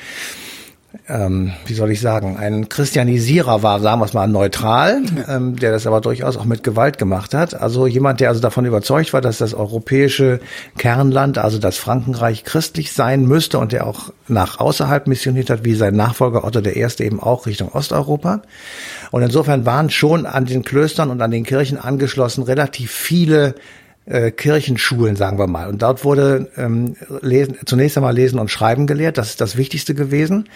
ähm, 1.09 1.51
wie 1.65 1.73
soll 1.73 1.91
ich 1.91 2.01
sagen, 2.01 2.37
ein 2.37 2.69
Christianisierer 2.69 3.61
war, 3.61 3.79
sagen 3.79 3.99
wir 3.99 4.05
es 4.05 4.13
mal 4.13 4.27
neutral, 4.27 5.01
ähm, 5.27 5.55
der 5.57 5.71
das 5.71 5.85
aber 5.85 6.01
durchaus 6.01 6.37
auch 6.37 6.45
mit 6.45 6.63
Gewalt 6.63 6.97
gemacht 6.97 7.33
hat. 7.33 7.59
Also 7.59 7.87
jemand, 7.87 8.19
der 8.19 8.29
also 8.29 8.41
davon 8.41 8.65
überzeugt 8.65 9.13
war, 9.13 9.21
dass 9.21 9.37
das 9.37 9.53
europäische 9.53 10.39
Kernland, 10.77 11.37
also 11.37 11.59
das 11.59 11.77
Frankenreich, 11.77 12.43
christlich 12.43 12.93
sein 12.93 13.25
müsste 13.25 13.59
und 13.59 13.73
der 13.73 13.85
auch 13.85 14.11
nach 14.27 14.59
außerhalb 14.59 15.07
missioniert 15.07 15.49
hat, 15.49 15.65
wie 15.65 15.75
sein 15.75 15.95
Nachfolger 15.95 16.43
Otto 16.43 16.59
I. 16.59 16.87
eben 16.99 17.19
auch 17.19 17.45
Richtung 17.45 17.69
Osteuropa. 17.69 18.41
Und 19.11 19.21
insofern 19.21 19.65
waren 19.65 19.89
schon 19.89 20.25
an 20.25 20.45
den 20.45 20.63
Klöstern 20.63 21.09
und 21.09 21.21
an 21.21 21.31
den 21.31 21.43
Kirchen 21.43 21.77
angeschlossen 21.77 22.43
relativ 22.43 22.91
viele 22.91 23.55
äh, 24.07 24.31
Kirchenschulen, 24.31 25.15
sagen 25.15 25.37
wir 25.37 25.47
mal. 25.47 25.67
Und 25.67 25.81
dort 25.81 26.03
wurde 26.03 26.49
ähm, 26.57 26.95
lesen, 27.21 27.57
zunächst 27.65 27.97
einmal 27.97 28.15
Lesen 28.15 28.39
und 28.39 28.49
Schreiben 28.49 28.87
gelehrt. 28.87 29.17
Das 29.17 29.29
ist 29.29 29.41
das 29.41 29.57
Wichtigste 29.57 29.93
gewesen, 29.93 30.49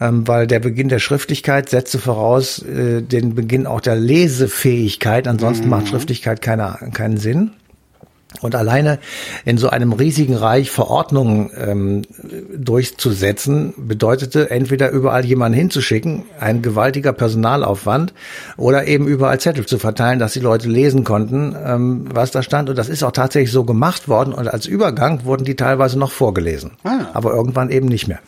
ähm, 0.00 0.26
weil 0.26 0.46
der 0.46 0.60
Beginn 0.60 0.88
der 0.88 0.98
Schriftlichkeit 0.98 1.68
setzte 1.68 1.98
voraus 1.98 2.62
äh, 2.62 3.02
den 3.02 3.34
Beginn 3.34 3.66
auch 3.66 3.80
der 3.80 3.96
Lesefähigkeit. 3.96 5.28
Ansonsten 5.28 5.64
mhm. 5.64 5.70
macht 5.70 5.88
Schriftlichkeit 5.88 6.42
keine, 6.42 6.78
keinen 6.92 7.16
Sinn. 7.16 7.52
Und 8.40 8.54
alleine 8.54 9.00
in 9.44 9.58
so 9.58 9.68
einem 9.68 9.92
riesigen 9.92 10.36
Reich 10.36 10.70
Verordnungen 10.70 11.50
ähm, 11.56 12.02
durchzusetzen, 12.56 13.74
bedeutete 13.76 14.50
entweder 14.50 14.90
überall 14.90 15.24
jemanden 15.24 15.58
hinzuschicken, 15.58 16.22
ein 16.38 16.62
gewaltiger 16.62 17.12
Personalaufwand, 17.12 18.14
oder 18.56 18.86
eben 18.86 19.08
überall 19.08 19.40
Zettel 19.40 19.66
zu 19.66 19.78
verteilen, 19.78 20.20
dass 20.20 20.32
die 20.32 20.40
Leute 20.40 20.68
lesen 20.68 21.02
konnten, 21.02 21.56
ähm, 21.62 22.04
was 22.12 22.30
da 22.30 22.42
stand. 22.42 22.70
Und 22.70 22.78
das 22.78 22.88
ist 22.88 23.02
auch 23.02 23.12
tatsächlich 23.12 23.50
so 23.50 23.64
gemacht 23.64 24.08
worden. 24.08 24.32
Und 24.32 24.48
als 24.48 24.66
Übergang 24.66 25.24
wurden 25.24 25.44
die 25.44 25.56
teilweise 25.56 25.98
noch 25.98 26.12
vorgelesen, 26.12 26.72
ah. 26.84 27.06
aber 27.12 27.32
irgendwann 27.32 27.70
eben 27.70 27.88
nicht 27.88 28.06
mehr. 28.06 28.20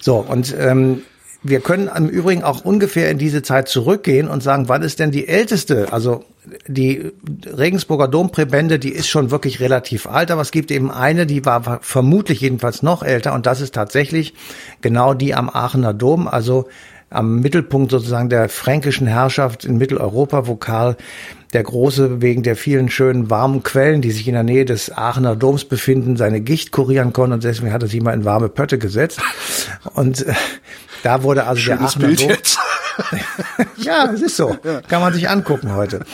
So, 0.00 0.18
und 0.18 0.54
ähm, 0.58 1.02
wir 1.42 1.60
können 1.60 1.88
im 1.94 2.08
Übrigen 2.08 2.44
auch 2.44 2.64
ungefähr 2.64 3.10
in 3.10 3.18
diese 3.18 3.42
Zeit 3.42 3.68
zurückgehen 3.68 4.28
und 4.28 4.42
sagen, 4.42 4.68
wann 4.68 4.82
ist 4.82 5.00
denn 5.00 5.10
die 5.10 5.26
älteste? 5.26 5.92
Also 5.92 6.24
die 6.66 7.12
Regensburger 7.46 8.08
Dompräbende, 8.08 8.78
die 8.78 8.92
ist 8.92 9.08
schon 9.08 9.30
wirklich 9.30 9.60
relativ 9.60 10.06
alt, 10.06 10.30
aber 10.30 10.42
es 10.42 10.50
gibt 10.50 10.70
eben 10.70 10.90
eine, 10.90 11.26
die 11.26 11.44
war 11.44 11.80
vermutlich 11.82 12.40
jedenfalls 12.40 12.82
noch 12.82 13.02
älter 13.02 13.32
und 13.32 13.46
das 13.46 13.60
ist 13.60 13.74
tatsächlich 13.74 14.34
genau 14.80 15.14
die 15.14 15.34
am 15.34 15.50
Aachener 15.50 15.94
Dom, 15.94 16.28
also 16.28 16.68
am 17.10 17.40
Mittelpunkt 17.40 17.90
sozusagen 17.90 18.28
der 18.28 18.48
fränkischen 18.48 19.06
Herrschaft 19.06 19.64
in 19.64 19.76
Mitteleuropa, 19.76 20.46
wo 20.46 20.56
Karl 20.56 20.96
der 21.52 21.62
Große 21.62 22.22
wegen 22.22 22.42
der 22.42 22.56
vielen 22.56 22.88
schönen 22.88 23.28
warmen 23.28 23.62
Quellen, 23.62 24.00
die 24.00 24.10
sich 24.10 24.26
in 24.26 24.34
der 24.34 24.42
Nähe 24.42 24.64
des 24.64 24.90
Aachener 24.90 25.36
Doms 25.36 25.64
befinden, 25.64 26.16
seine 26.16 26.40
Gicht 26.40 26.72
kurieren 26.72 27.12
konnte 27.12 27.34
und 27.34 27.44
deswegen 27.44 27.72
hat 27.72 27.82
er 27.82 27.88
sich 27.88 28.00
mal 28.00 28.14
in 28.14 28.24
warme 28.24 28.48
Pötte 28.48 28.78
gesetzt. 28.78 29.20
Und 29.94 30.26
äh, 30.26 30.34
da 31.02 31.22
wurde 31.22 31.44
also 31.44 31.60
Schönes 31.60 31.78
der 31.78 31.86
Aachener 31.88 32.06
Bild 32.06 32.20
Dom. 32.20 32.28
Jetzt. 32.30 32.58
ja, 33.78 34.10
es 34.12 34.22
ist 34.22 34.36
so. 34.36 34.56
Kann 34.88 35.00
man 35.00 35.12
sich 35.12 35.28
angucken 35.28 35.74
heute. 35.74 36.04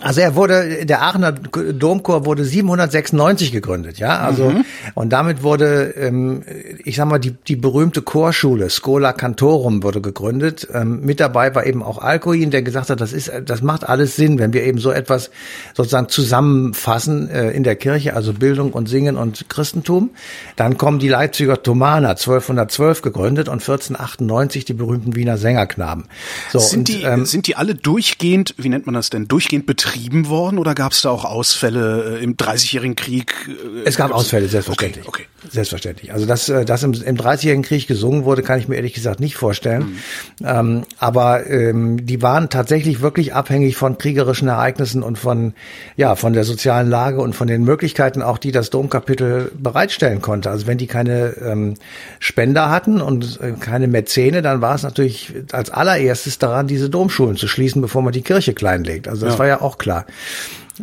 Also 0.00 0.20
er 0.20 0.36
wurde, 0.36 0.86
der 0.86 1.02
Aachener 1.02 1.32
Domchor 1.32 2.24
wurde 2.24 2.44
796 2.44 3.50
gegründet, 3.50 3.98
ja, 3.98 4.18
also 4.18 4.50
mhm. 4.50 4.64
und 4.94 5.12
damit 5.12 5.42
wurde, 5.42 5.94
ähm, 5.96 6.42
ich 6.84 6.96
sag 6.96 7.06
mal, 7.06 7.18
die, 7.18 7.32
die 7.32 7.56
berühmte 7.56 8.02
Chorschule 8.02 8.70
Schola 8.70 9.12
Cantorum 9.12 9.82
wurde 9.82 10.00
gegründet. 10.00 10.68
Ähm, 10.72 11.00
mit 11.00 11.18
dabei 11.18 11.54
war 11.54 11.66
eben 11.66 11.82
auch 11.82 11.98
Alcuin, 11.98 12.50
der 12.50 12.62
gesagt 12.62 12.90
hat, 12.90 13.00
das 13.00 13.12
ist, 13.12 13.32
das 13.44 13.62
macht 13.62 13.88
alles 13.88 14.14
Sinn, 14.14 14.38
wenn 14.38 14.52
wir 14.52 14.62
eben 14.62 14.78
so 14.78 14.92
etwas 14.92 15.30
sozusagen 15.74 16.08
zusammenfassen 16.08 17.28
äh, 17.28 17.50
in 17.50 17.64
der 17.64 17.74
Kirche, 17.74 18.14
also 18.14 18.32
Bildung 18.32 18.72
und 18.72 18.88
Singen 18.88 19.16
und 19.16 19.48
Christentum. 19.48 20.10
Dann 20.54 20.78
kommen 20.78 21.00
die 21.00 21.08
Leipziger 21.08 21.60
Thomaner, 21.60 22.10
1212 22.10 23.02
gegründet 23.02 23.48
und 23.48 23.60
1498 23.60 24.64
die 24.64 24.74
berühmten 24.74 25.16
Wiener 25.16 25.38
Sängerknaben. 25.38 26.04
So, 26.52 26.60
sind 26.60 26.78
und, 26.78 26.88
die, 26.88 27.02
ähm, 27.02 27.26
sind 27.26 27.48
die 27.48 27.56
alle 27.56 27.74
durchgehend, 27.74 28.54
wie 28.58 28.68
nennt 28.68 28.86
man 28.86 28.94
das 28.94 29.10
denn, 29.10 29.26
durchgehend 29.26 29.66
betrieben? 29.66 29.87
Betrieben 29.88 30.28
worden 30.28 30.58
oder 30.58 30.74
gab 30.74 30.92
es 30.92 31.02
da 31.02 31.10
auch 31.10 31.24
Ausfälle 31.24 32.18
äh, 32.18 32.24
im 32.24 32.36
Dreißigjährigen 32.36 32.96
Krieg? 32.96 33.34
Äh, 33.48 33.86
es 33.86 33.96
gab 33.96 34.10
Ausfälle, 34.12 34.48
selbstverständlich. 34.48 35.06
Okay, 35.06 35.24
okay. 35.24 35.48
Selbstverständlich. 35.50 36.12
Also 36.12 36.26
dass 36.26 36.48
äh, 36.48 36.64
das 36.64 36.82
im, 36.82 36.92
im 36.92 37.16
Dreißigjährigen 37.16 37.62
Krieg 37.62 37.86
gesungen 37.86 38.24
wurde, 38.24 38.42
kann 38.42 38.58
ich 38.58 38.68
mir 38.68 38.76
ehrlich 38.76 38.92
gesagt 38.92 39.20
nicht 39.20 39.36
vorstellen. 39.36 39.98
Mhm. 40.40 40.46
Ähm, 40.46 40.82
aber 40.98 41.48
ähm, 41.48 42.04
die 42.04 42.22
waren 42.22 42.50
tatsächlich 42.50 43.00
wirklich 43.00 43.34
abhängig 43.34 43.76
von 43.76 43.98
kriegerischen 43.98 44.48
Ereignissen 44.48 45.02
und 45.02 45.18
von 45.18 45.54
ja 45.96 46.16
von 46.16 46.32
der 46.32 46.44
sozialen 46.44 46.90
Lage 46.90 47.20
und 47.20 47.34
von 47.34 47.46
den 47.46 47.64
Möglichkeiten 47.64 48.20
auch, 48.22 48.38
die 48.38 48.52
das 48.52 48.70
Domkapitel 48.70 49.52
bereitstellen 49.56 50.20
konnte. 50.20 50.50
Also 50.50 50.66
wenn 50.66 50.78
die 50.78 50.86
keine 50.86 51.36
ähm, 51.40 51.74
Spender 52.18 52.70
hatten 52.70 53.00
und 53.00 53.40
äh, 53.40 53.52
keine 53.52 53.86
Mäzene, 53.86 54.42
dann 54.42 54.60
war 54.60 54.74
es 54.74 54.82
natürlich 54.82 55.32
als 55.52 55.70
allererstes 55.70 56.38
daran, 56.38 56.66
diese 56.66 56.90
Domschulen 56.90 57.36
zu 57.36 57.46
schließen, 57.46 57.80
bevor 57.80 58.02
man 58.02 58.12
die 58.12 58.22
Kirche 58.22 58.54
kleinlegt. 58.54 59.08
Also 59.08 59.24
das 59.24 59.34
ja. 59.34 59.38
war 59.38 59.46
ja 59.46 59.60
auch 59.60 59.77
klar. 59.78 60.06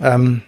Ähm, 0.01 0.41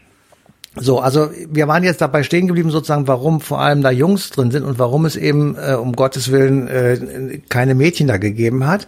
so, 0.80 1.00
also 1.00 1.30
wir 1.50 1.68
waren 1.68 1.84
jetzt 1.84 2.02
dabei 2.02 2.24
stehen 2.24 2.48
geblieben, 2.48 2.70
sozusagen, 2.70 3.08
warum 3.08 3.42
vor 3.42 3.60
allem 3.62 3.82
da 3.82 3.92
Jungs 3.92 4.30
drin 4.30 4.52
sind 4.52 4.64
und 4.64 4.78
warum 4.80 5.06
es 5.06 5.16
eben 5.16 5.56
äh, 5.56 5.74
um 5.74 5.94
Gottes 5.94 6.32
Willen 6.32 6.68
äh, 6.68 7.40
keine 7.50 7.76
Mädchen 7.76 8.08
da 8.08 8.18
gegeben 8.18 8.68
hat. 8.68 8.88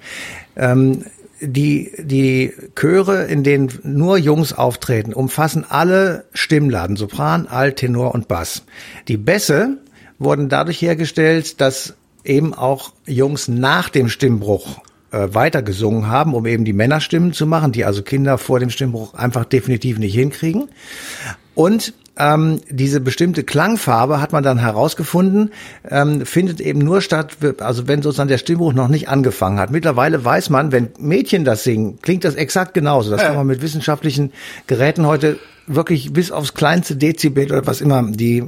Ähm, 0.56 1.04
die, 1.42 1.92
die 1.98 2.54
Chöre, 2.76 3.24
in 3.26 3.44
denen 3.44 3.72
nur 3.84 4.18
Jungs 4.18 4.54
auftreten, 4.54 5.14
umfassen 5.14 5.66
alle 5.68 6.26
Stimmladen, 6.34 6.98
Sopran, 6.98 7.48
Alt, 7.48 7.78
Tenor 7.78 8.14
und 8.14 8.28
Bass. 8.28 8.64
Die 9.08 9.18
Bässe 9.18 9.78
wurden 10.18 10.50
dadurch 10.50 10.82
hergestellt, 10.82 11.62
dass 11.62 11.94
eben 12.26 12.54
auch 12.54 12.92
Jungs 13.06 13.48
nach 13.48 13.90
dem 13.90 14.10
Stimmbruch 14.10 14.82
äh, 15.12 15.34
weiter 15.34 15.62
gesungen 15.62 16.08
haben, 16.08 16.34
um 16.34 16.46
eben 16.46 16.66
die 16.66 16.74
Männerstimmen 16.74 17.34
zu 17.34 17.46
machen, 17.46 17.72
die 17.72 17.86
also 17.86 18.04
Kinder 18.04 18.38
vor 18.38 18.60
dem 18.60 18.70
Stimmbruch 18.70 19.14
einfach 19.14 19.46
definitiv 19.46 19.98
nicht 20.00 20.14
hinkriegen. 20.14 20.70
Und 21.56 21.94
ähm, 22.20 22.60
diese 22.70 23.00
bestimmte 23.00 23.44
Klangfarbe 23.44 24.22
hat 24.22 24.34
man 24.34 24.44
dann 24.44 24.58
herausgefunden, 24.58 25.52
ähm, 25.90 26.26
findet 26.26 26.60
eben 26.60 26.80
nur 26.80 27.02
statt, 27.02 27.38
also 27.60 27.88
wenn 27.88 28.02
sozusagen 28.02 28.28
der 28.28 28.38
Stimmbruch 28.38 28.74
noch 28.74 28.90
nicht 28.90 29.08
angefangen 29.08 29.58
hat. 29.58 29.72
Mittlerweile 29.72 30.24
weiß 30.24 30.50
man, 30.50 30.72
wenn 30.74 30.90
Mädchen 31.00 31.46
das 31.46 31.64
singen, 31.64 32.00
klingt 32.02 32.26
das 32.26 32.36
exakt 32.36 32.74
genauso. 32.74 33.10
Das 33.10 33.22
kann 33.22 33.36
man 33.36 33.48
mit 33.48 33.62
wissenschaftlichen 33.62 34.34
Geräten 34.68 35.08
heute 35.08 35.40
wirklich 35.70 36.12
bis 36.12 36.32
aufs 36.32 36.54
kleinste 36.54 36.96
Dezibel 36.96 37.46
oder 37.46 37.66
was 37.66 37.82
immer 37.82 38.04
die, 38.04 38.44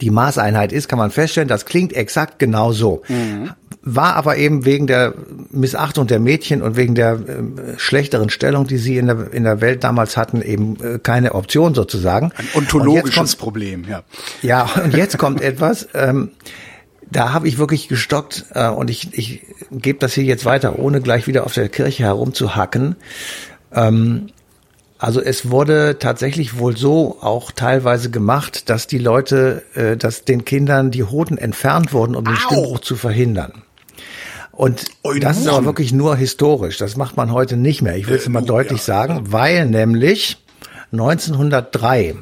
die 0.00 0.10
Maßeinheit 0.10 0.72
ist, 0.72 0.88
kann 0.88 0.98
man 0.98 1.10
feststellen, 1.10 1.48
das 1.48 1.64
klingt 1.64 1.92
exakt 1.94 2.38
genau 2.38 2.72
so. 2.72 3.02
Mhm 3.08 3.50
war 3.94 4.16
aber 4.16 4.36
eben 4.36 4.64
wegen 4.64 4.86
der 4.86 5.14
Missachtung 5.50 6.06
der 6.06 6.20
Mädchen 6.20 6.62
und 6.62 6.76
wegen 6.76 6.94
der 6.94 7.12
äh, 7.12 7.78
schlechteren 7.78 8.28
Stellung, 8.28 8.66
die 8.66 8.76
sie 8.76 8.98
in 8.98 9.06
der, 9.06 9.32
in 9.32 9.44
der 9.44 9.60
Welt 9.60 9.84
damals 9.84 10.16
hatten, 10.16 10.42
eben 10.42 10.76
äh, 10.82 10.98
keine 10.98 11.34
Option 11.34 11.74
sozusagen. 11.74 12.32
Ein 12.36 12.48
ontologisches 12.54 13.14
kommt, 13.14 13.38
Problem, 13.38 13.84
ja. 13.88 14.02
Ja, 14.42 14.68
und 14.84 14.94
jetzt 14.94 15.16
kommt 15.18 15.40
etwas, 15.40 15.88
ähm, 15.94 16.32
da 17.10 17.32
habe 17.32 17.48
ich 17.48 17.58
wirklich 17.58 17.88
gestockt 17.88 18.46
äh, 18.52 18.68
und 18.68 18.90
ich, 18.90 19.16
ich 19.16 19.42
gebe 19.70 19.98
das 19.98 20.12
hier 20.12 20.24
jetzt 20.24 20.44
weiter, 20.44 20.78
ohne 20.78 21.00
gleich 21.00 21.26
wieder 21.26 21.44
auf 21.44 21.54
der 21.54 21.68
Kirche 21.68 22.04
herumzuhacken. 22.04 22.96
Ähm, 23.72 24.28
also 24.98 25.20
es 25.20 25.50
wurde 25.50 25.98
tatsächlich 25.98 26.58
wohl 26.58 26.76
so 26.76 27.18
auch 27.20 27.52
teilweise 27.52 28.10
gemacht, 28.10 28.68
dass 28.68 28.88
die 28.88 28.98
Leute, 28.98 29.62
äh, 29.74 29.96
dass 29.96 30.24
den 30.24 30.44
Kindern 30.44 30.90
die 30.90 31.04
Hoden 31.04 31.38
entfernt 31.38 31.92
wurden, 31.92 32.16
um 32.16 32.24
den 32.24 32.36
Stimmbruch 32.36 32.80
zu 32.80 32.96
verhindern. 32.96 33.62
Und 34.50 34.86
Eulen. 35.04 35.20
das 35.20 35.38
ist 35.38 35.46
aber 35.46 35.64
wirklich 35.64 35.92
nur 35.92 36.16
historisch. 36.16 36.78
Das 36.78 36.96
macht 36.96 37.16
man 37.16 37.32
heute 37.32 37.56
nicht 37.56 37.80
mehr. 37.80 37.96
Ich 37.96 38.08
will 38.08 38.16
es 38.16 38.26
äh, 38.26 38.30
mal 38.30 38.42
oh, 38.42 38.46
deutlich 38.46 38.80
ja. 38.80 38.84
sagen, 38.86 39.30
weil 39.30 39.66
nämlich 39.66 40.38
1903 40.90 42.16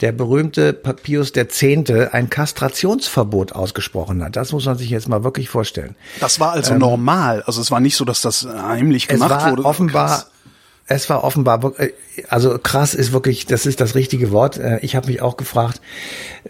der 0.00 0.12
berühmte 0.12 0.72
Pius 0.72 1.36
X. 1.36 1.62
ein 1.62 2.30
Kastrationsverbot 2.30 3.52
ausgesprochen 3.52 4.24
hat. 4.24 4.34
Das 4.34 4.50
muss 4.52 4.64
man 4.66 4.78
sich 4.78 4.90
jetzt 4.90 5.08
mal 5.08 5.22
wirklich 5.22 5.48
vorstellen. 5.48 5.94
Das 6.18 6.40
war 6.40 6.52
also 6.52 6.72
ähm, 6.72 6.78
normal. 6.78 7.42
Also 7.46 7.60
es 7.60 7.70
war 7.70 7.80
nicht 7.80 7.96
so, 7.96 8.04
dass 8.04 8.22
das 8.22 8.46
heimlich 8.46 9.08
gemacht 9.08 9.30
es 9.30 9.44
war 9.44 9.50
wurde. 9.50 9.64
Offenbar, 9.64 10.08
Krass. 10.08 10.30
Es 10.90 11.08
war 11.08 11.22
offenbar, 11.22 11.72
äh, 11.78 11.92
also 12.28 12.58
krass 12.58 12.94
ist 12.94 13.12
wirklich, 13.12 13.46
das 13.46 13.64
ist 13.64 13.80
das 13.80 13.94
richtige 13.94 14.32
Wort. 14.32 14.58
Äh, 14.58 14.80
ich 14.82 14.96
habe 14.96 15.06
mich 15.06 15.22
auch 15.22 15.36
gefragt, 15.36 15.80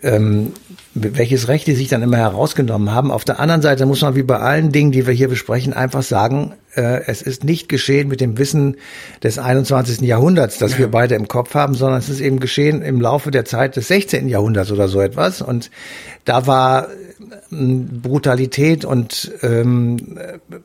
ähm, 0.03 0.55
welches 0.95 1.47
Recht 1.49 1.67
die 1.67 1.75
sich 1.75 1.89
dann 1.89 2.03
immer 2.03 2.17
herausgenommen 2.17 2.93
haben. 2.93 3.11
Auf 3.11 3.25
der 3.25 3.39
anderen 3.39 3.61
Seite 3.61 3.85
muss 3.85 4.01
man 4.01 4.17
wie 4.17 4.23
bei 4.23 4.39
allen 4.39 4.73
Dingen, 4.73 4.93
die 4.93 5.07
wir 5.07 5.13
hier 5.13 5.29
besprechen, 5.29 5.75
einfach 5.75 6.03
sagen, 6.03 6.55
äh, 6.75 7.03
es 7.07 7.21
ist 7.21 7.45
nicht 7.45 7.69
geschehen 7.69 8.09
mit 8.09 8.23
dem 8.23 8.39
Wissen 8.39 8.77
des 9.23 9.39
21. 9.39 10.01
Jahrhunderts, 10.01 10.57
das 10.57 10.79
wir 10.79 10.91
beide 10.91 11.17
im 11.17 11.29
Kopf 11.29 11.55
haben, 11.55 11.75
sondern 11.75 11.99
es 11.99 12.09
ist 12.09 12.21
eben 12.21 12.41
geschehen 12.41 12.81
im 12.81 12.99
Laufe 12.99 13.31
der 13.31 13.45
Zeit 13.45 13.77
des 13.77 13.89
16. 13.89 14.27
Jahrhunderts 14.27 14.73
oder 14.73 14.89
so 14.89 15.03
etwas. 15.03 15.43
Und 15.43 15.71
da 16.25 16.47
war 16.47 16.89
Brutalität 17.51 18.85
und 18.85 19.33
ähm, 19.43 20.19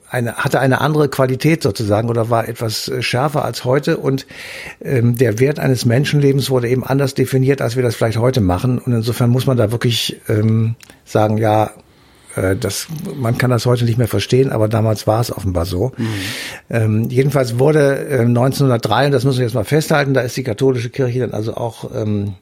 eine, 0.10 0.36
hatte 0.36 0.60
eine 0.60 0.81
andere 0.81 1.10
Qualität 1.10 1.63
sozusagen 1.63 2.10
oder 2.10 2.29
war 2.29 2.48
etwas 2.48 2.88
äh, 2.88 3.01
schärfer 3.01 3.43
als 3.45 3.65
heute. 3.65 3.98
Und 3.98 4.25
ähm, 4.81 5.17
der 5.17 5.39
Wert 5.39 5.60
eines 5.60 5.86
Menschenlebens 5.86 6.50
wurde 6.50 6.69
eben 6.69 6.84
anders 6.84 7.13
definiert, 7.13 7.62
als 7.62 7.75
wir 7.75 7.84
das 7.84 7.95
vielleicht 7.95 8.17
heute 8.17 8.41
machen. 8.41 8.79
Und 8.79 8.93
insofern 8.93 9.29
muss 9.29 9.45
man 9.45 9.57
da 9.57 9.72
wirklich 9.72 10.22
ähm, 10.27 10.75
sagen, 11.03 11.38
ja, 11.38 11.72
Äh, 12.36 12.55
das, 12.55 12.88
man 13.15 13.38
kann 13.38 13.50
das 13.50 13.65
heute 13.65 13.86
nicht 13.86 13.98
mehr 13.98 14.07
verstehen, 14.07 14.51
aber 14.51 14.67
damals 14.67 15.07
war 15.07 15.22
es 15.22 15.31
offenbar 15.31 15.65
so. 15.65 15.93
Mhm. 15.98 16.07
Ähm, 16.69 17.10
jedenfalls 17.10 17.60
wurde 17.60 18.07
äh, 18.10 18.19
1903, 18.19 19.05
und 19.05 19.12
das 19.13 19.24
müssen 19.24 19.39
wir 19.39 19.45
jetzt 19.45 19.55
mal 19.55 19.63
festhalten, 19.63 20.13
da 20.13 20.22
ist 20.22 20.36
die 20.36 20.43
katholische 20.43 20.89
Kirche 20.89 21.19
dann 21.19 21.31
also 21.31 21.55
auch 21.55 21.89
ähm, 21.95 22.36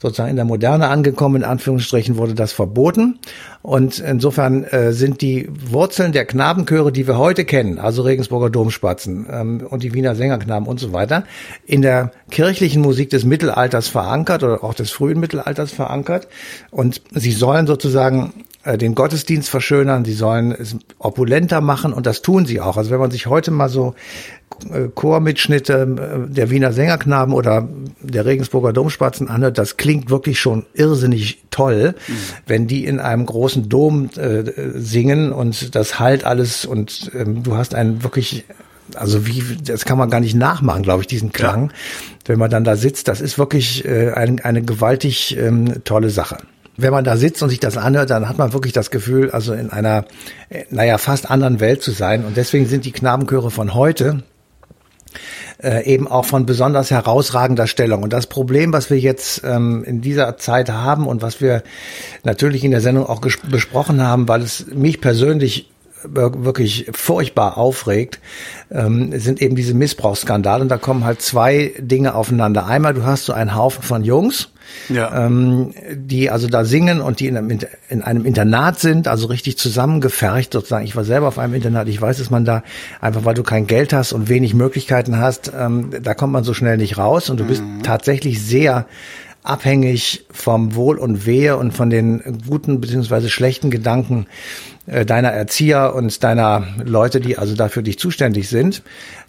sozusagen 0.00 0.30
in 0.30 0.36
der 0.36 0.44
Moderne 0.44 0.88
angekommen, 0.88 1.36
in 1.36 1.44
Anführungsstrichen 1.44 2.16
wurde 2.16 2.34
das 2.34 2.52
verboten. 2.52 3.18
Und 3.62 3.98
insofern 3.98 4.64
äh, 4.64 4.92
sind 4.92 5.20
die 5.20 5.48
Wurzeln 5.50 6.12
der 6.12 6.24
Knabenchöre, 6.24 6.92
die 6.92 7.06
wir 7.06 7.18
heute 7.18 7.44
kennen, 7.44 7.78
also 7.78 8.02
Regensburger 8.02 8.50
Domspatzen 8.50 9.26
ähm, 9.30 9.66
und 9.68 9.82
die 9.82 9.92
Wiener 9.94 10.14
Sängerknaben 10.14 10.68
und 10.68 10.78
so 10.78 10.92
weiter, 10.92 11.24
in 11.66 11.82
der 11.82 12.12
kirchlichen 12.30 12.82
Musik 12.82 13.10
des 13.10 13.24
Mittelalters 13.24 13.88
verankert 13.88 14.42
oder 14.42 14.62
auch 14.62 14.74
des 14.74 14.90
frühen 14.90 15.18
Mittelalters 15.18 15.72
verankert. 15.72 16.28
Und 16.70 17.02
sie 17.12 17.32
sollen 17.32 17.66
sozusagen 17.66 18.32
äh, 18.66 18.76
den 18.76 18.94
Gottesdienst 18.94 19.48
verschönern, 19.48 20.04
sie 20.04 20.12
sollen 20.12 20.52
es 20.52 20.76
opulenter 20.98 21.60
machen 21.60 21.92
und 21.92 22.06
das 22.06 22.22
tun 22.22 22.46
sie 22.46 22.60
auch. 22.60 22.76
Also 22.76 22.90
wenn 22.90 23.00
man 23.00 23.10
sich 23.10 23.26
heute 23.26 23.50
mal 23.50 23.68
so 23.68 23.94
äh, 24.72 24.88
Chormitschnitte 24.94 26.26
äh, 26.28 26.32
der 26.32 26.50
Wiener 26.50 26.72
Sängerknaben 26.72 27.32
oder 27.32 27.68
der 28.00 28.26
Regensburger 28.26 28.72
Domspatzen 28.72 29.28
anhört, 29.28 29.58
das 29.58 29.76
klingt 29.76 30.10
wirklich 30.10 30.40
schon 30.40 30.66
irrsinnig 30.74 31.44
toll, 31.50 31.94
mhm. 32.08 32.12
wenn 32.46 32.66
die 32.66 32.84
in 32.84 32.98
einem 32.98 33.24
großen 33.24 33.68
Dom 33.68 34.10
äh, 34.16 34.44
singen 34.74 35.32
und 35.32 35.74
das 35.74 36.00
halt 36.00 36.24
alles 36.24 36.64
und 36.64 37.12
ähm, 37.14 37.42
du 37.42 37.56
hast 37.56 37.74
einen 37.74 38.02
wirklich 38.02 38.44
also 38.94 39.26
wie, 39.26 39.42
das 39.64 39.84
kann 39.84 39.98
man 39.98 40.10
gar 40.10 40.20
nicht 40.20 40.36
nachmachen, 40.36 40.84
glaube 40.84 41.02
ich, 41.02 41.08
diesen 41.08 41.32
Klang, 41.32 41.70
ja. 41.70 41.74
wenn 42.26 42.38
man 42.38 42.50
dann 42.50 42.62
da 42.62 42.76
sitzt. 42.76 43.08
Das 43.08 43.20
ist 43.20 43.36
wirklich 43.36 43.84
äh, 43.84 44.12
ein, 44.12 44.38
eine 44.38 44.62
gewaltig 44.62 45.36
ähm, 45.36 45.82
tolle 45.82 46.10
Sache 46.10 46.38
wenn 46.76 46.92
man 46.92 47.04
da 47.04 47.16
sitzt 47.16 47.42
und 47.42 47.48
sich 47.48 47.60
das 47.60 47.76
anhört, 47.76 48.10
dann 48.10 48.28
hat 48.28 48.38
man 48.38 48.52
wirklich 48.52 48.72
das 48.72 48.90
Gefühl, 48.90 49.30
also 49.30 49.52
in 49.54 49.70
einer, 49.70 50.04
äh, 50.48 50.64
naja, 50.70 50.98
fast 50.98 51.30
anderen 51.30 51.60
Welt 51.60 51.82
zu 51.82 51.90
sein. 51.90 52.24
Und 52.24 52.36
deswegen 52.36 52.66
sind 52.66 52.84
die 52.84 52.92
Knabenchöre 52.92 53.50
von 53.50 53.74
heute 53.74 54.22
äh, 55.62 55.84
eben 55.84 56.08
auch 56.08 56.24
von 56.24 56.46
besonders 56.46 56.90
herausragender 56.90 57.66
Stellung. 57.66 58.02
Und 58.02 58.12
das 58.12 58.26
Problem, 58.26 58.72
was 58.72 58.90
wir 58.90 58.98
jetzt 58.98 59.42
ähm, 59.44 59.84
in 59.84 60.00
dieser 60.00 60.36
Zeit 60.36 60.70
haben 60.70 61.06
und 61.06 61.22
was 61.22 61.40
wir 61.40 61.62
natürlich 62.24 62.64
in 62.64 62.70
der 62.70 62.80
Sendung 62.80 63.06
auch 63.06 63.20
besprochen 63.20 64.02
haben, 64.02 64.28
weil 64.28 64.42
es 64.42 64.66
mich 64.66 65.00
persönlich 65.00 65.70
wirklich 66.08 66.88
furchtbar 66.92 67.56
aufregt, 67.56 68.20
ähm, 68.70 69.18
sind 69.18 69.40
eben 69.40 69.56
diese 69.56 69.74
Missbrauchsskandale. 69.74 70.62
Und 70.62 70.68
da 70.68 70.78
kommen 70.78 71.04
halt 71.04 71.22
zwei 71.22 71.72
Dinge 71.78 72.14
aufeinander. 72.14 72.66
Einmal, 72.66 72.94
du 72.94 73.04
hast 73.04 73.26
so 73.26 73.32
einen 73.32 73.54
Haufen 73.54 73.82
von 73.82 74.04
Jungs, 74.04 74.48
ja. 74.88 75.26
ähm, 75.26 75.74
die 75.92 76.30
also 76.30 76.48
da 76.48 76.64
singen 76.64 77.00
und 77.00 77.20
die 77.20 77.28
in 77.28 77.36
einem, 77.36 77.58
in 77.88 78.02
einem 78.02 78.24
Internat 78.24 78.78
sind, 78.80 79.08
also 79.08 79.26
richtig 79.26 79.58
zusammengefercht 79.58 80.52
sozusagen. 80.52 80.84
Ich 80.84 80.96
war 80.96 81.04
selber 81.04 81.28
auf 81.28 81.38
einem 81.38 81.54
Internat, 81.54 81.88
ich 81.88 82.00
weiß, 82.00 82.18
dass 82.18 82.30
man 82.30 82.44
da 82.44 82.62
einfach, 83.00 83.24
weil 83.24 83.34
du 83.34 83.42
kein 83.42 83.66
Geld 83.66 83.92
hast 83.92 84.12
und 84.12 84.28
wenig 84.28 84.54
Möglichkeiten 84.54 85.18
hast, 85.18 85.52
ähm, 85.56 85.90
da 86.02 86.14
kommt 86.14 86.32
man 86.32 86.44
so 86.44 86.54
schnell 86.54 86.76
nicht 86.76 86.98
raus 86.98 87.30
und 87.30 87.38
du 87.38 87.44
bist 87.44 87.62
mhm. 87.62 87.82
tatsächlich 87.82 88.42
sehr 88.42 88.86
abhängig 89.46 90.26
vom 90.30 90.74
Wohl 90.74 90.98
und 90.98 91.24
Wehe 91.24 91.56
und 91.56 91.72
von 91.72 91.88
den 91.88 92.40
guten 92.48 92.80
beziehungsweise 92.80 93.30
schlechten 93.30 93.70
Gedanken 93.70 94.26
deiner 94.86 95.30
Erzieher 95.30 95.94
und 95.94 96.22
deiner 96.22 96.64
Leute, 96.84 97.20
die 97.20 97.38
also 97.38 97.54
dafür 97.54 97.82
dich 97.82 97.98
zuständig 97.98 98.48
sind. 98.48 98.82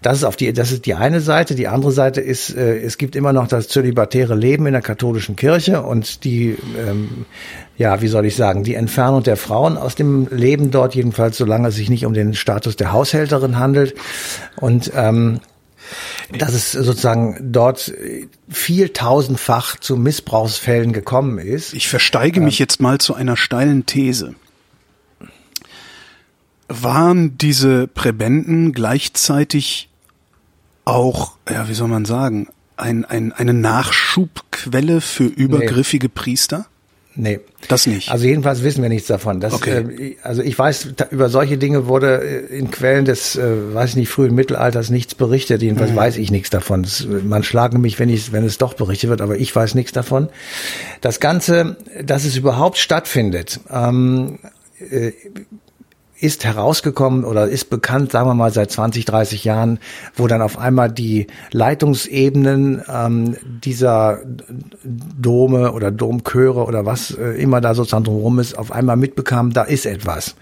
Das 0.03 0.17
ist 0.17 0.23
auf 0.23 0.35
die, 0.35 0.53
das 0.53 0.71
ist 0.71 0.85
die 0.85 0.93
eine 0.93 1.19
Seite. 1.19 1.55
Die 1.55 1.67
andere 1.67 1.91
Seite 1.91 2.21
ist, 2.21 2.55
äh, 2.55 2.77
es 2.77 2.99
gibt 2.99 3.15
immer 3.15 3.33
noch 3.33 3.47
das 3.47 3.67
zölibatäre 3.67 4.35
Leben 4.35 4.67
in 4.67 4.73
der 4.73 4.83
katholischen 4.83 5.35
Kirche 5.35 5.81
und 5.81 6.23
die, 6.23 6.57
ähm, 6.77 7.25
ja, 7.77 8.01
wie 8.01 8.07
soll 8.07 8.25
ich 8.27 8.35
sagen, 8.35 8.63
die 8.63 8.75
Entfernung 8.75 9.23
der 9.23 9.37
Frauen 9.37 9.77
aus 9.77 9.95
dem 9.95 10.27
Leben 10.29 10.69
dort, 10.69 10.93
jedenfalls 10.93 11.37
solange 11.37 11.69
es 11.69 11.75
sich 11.75 11.89
nicht 11.89 12.05
um 12.05 12.13
den 12.13 12.35
Status 12.35 12.75
der 12.75 12.91
Haushälterin 12.91 13.57
handelt. 13.57 13.95
Und 14.57 14.91
ähm, 14.95 15.39
dass 16.37 16.53
es 16.53 16.73
sozusagen 16.73 17.37
dort 17.41 17.93
viel 18.49 18.89
tausendfach 18.89 19.79
zu 19.79 19.95
Missbrauchsfällen 19.95 20.91
gekommen 20.91 21.39
ist. 21.39 21.73
Ich 21.73 21.87
versteige 21.87 22.41
mich 22.41 22.59
ähm, 22.59 22.65
jetzt 22.65 22.81
mal 22.81 22.97
zu 22.97 23.15
einer 23.15 23.37
steilen 23.37 23.85
These 23.85 24.35
waren 26.67 27.37
diese 27.37 27.87
Präbenden 27.87 28.73
gleichzeitig 28.73 29.89
auch, 30.85 31.33
ja, 31.49 31.67
wie 31.67 31.73
soll 31.73 31.87
man 31.87 32.05
sagen, 32.05 32.47
ein, 32.77 33.05
ein, 33.05 33.33
eine 33.33 33.53
Nachschubquelle 33.53 35.01
für 35.01 35.25
übergriffige 35.25 36.07
nee. 36.07 36.13
Priester? 36.13 36.67
Nee. 37.15 37.39
Das 37.67 37.87
nicht. 37.87 38.11
Also 38.11 38.25
jedenfalls 38.25 38.63
wissen 38.63 38.83
wir 38.83 38.89
nichts 38.89 39.07
davon. 39.07 39.39
Das, 39.39 39.53
okay. 39.53 39.79
äh, 39.79 40.15
also 40.21 40.43
ich 40.43 40.57
weiß, 40.57 40.89
da, 40.95 41.07
über 41.09 41.29
solche 41.29 41.57
Dinge 41.57 41.87
wurde 41.87 42.21
äh, 42.21 42.57
in 42.57 42.69
Quellen 42.69 43.05
des, 43.05 43.35
äh, 43.35 43.73
weiß 43.73 43.91
ich 43.91 43.95
nicht, 43.95 44.09
frühen 44.09 44.35
Mittelalters 44.35 44.91
nichts 44.91 45.15
berichtet. 45.15 45.63
Jedenfalls 45.63 45.91
mhm. 45.91 45.95
weiß 45.95 46.17
ich 46.17 46.29
nichts 46.29 46.51
davon. 46.51 46.83
Das, 46.83 47.07
man 47.07 47.43
schlage 47.43 47.79
mich, 47.79 47.97
wenn 47.97 48.09
ich, 48.09 48.31
wenn 48.31 48.45
es 48.45 48.59
doch 48.59 48.75
berichtet 48.75 49.09
wird, 49.09 49.21
aber 49.21 49.37
ich 49.37 49.53
weiß 49.53 49.73
nichts 49.73 49.91
davon. 49.91 50.29
Das 51.01 51.19
Ganze, 51.19 51.77
dass 52.03 52.23
es 52.23 52.37
überhaupt 52.37 52.77
stattfindet, 52.77 53.61
ähm, 53.71 54.37
äh, 54.79 55.11
ist 56.19 56.45
herausgekommen 56.45 57.23
oder 57.23 57.47
ist 57.47 57.69
bekannt, 57.69 58.11
sagen 58.11 58.27
wir 58.27 58.33
mal 58.33 58.51
seit 58.51 58.71
20, 58.71 59.05
30 59.05 59.43
Jahren, 59.43 59.79
wo 60.15 60.27
dann 60.27 60.41
auf 60.41 60.57
einmal 60.57 60.91
die 60.91 61.27
Leitungsebenen 61.51 62.81
ähm, 62.91 63.37
dieser 63.63 64.19
Dome 64.83 65.73
oder 65.73 65.91
Domchöre 65.91 66.65
oder 66.65 66.85
was 66.85 67.11
äh, 67.11 67.41
immer 67.41 67.61
da 67.61 67.75
sozusagen 67.75 68.03
drumherum 68.03 68.39
ist, 68.39 68.57
auf 68.57 68.71
einmal 68.71 68.97
mitbekamen, 68.97 69.53
da 69.53 69.61
ist 69.63 69.85
etwas. 69.85 70.35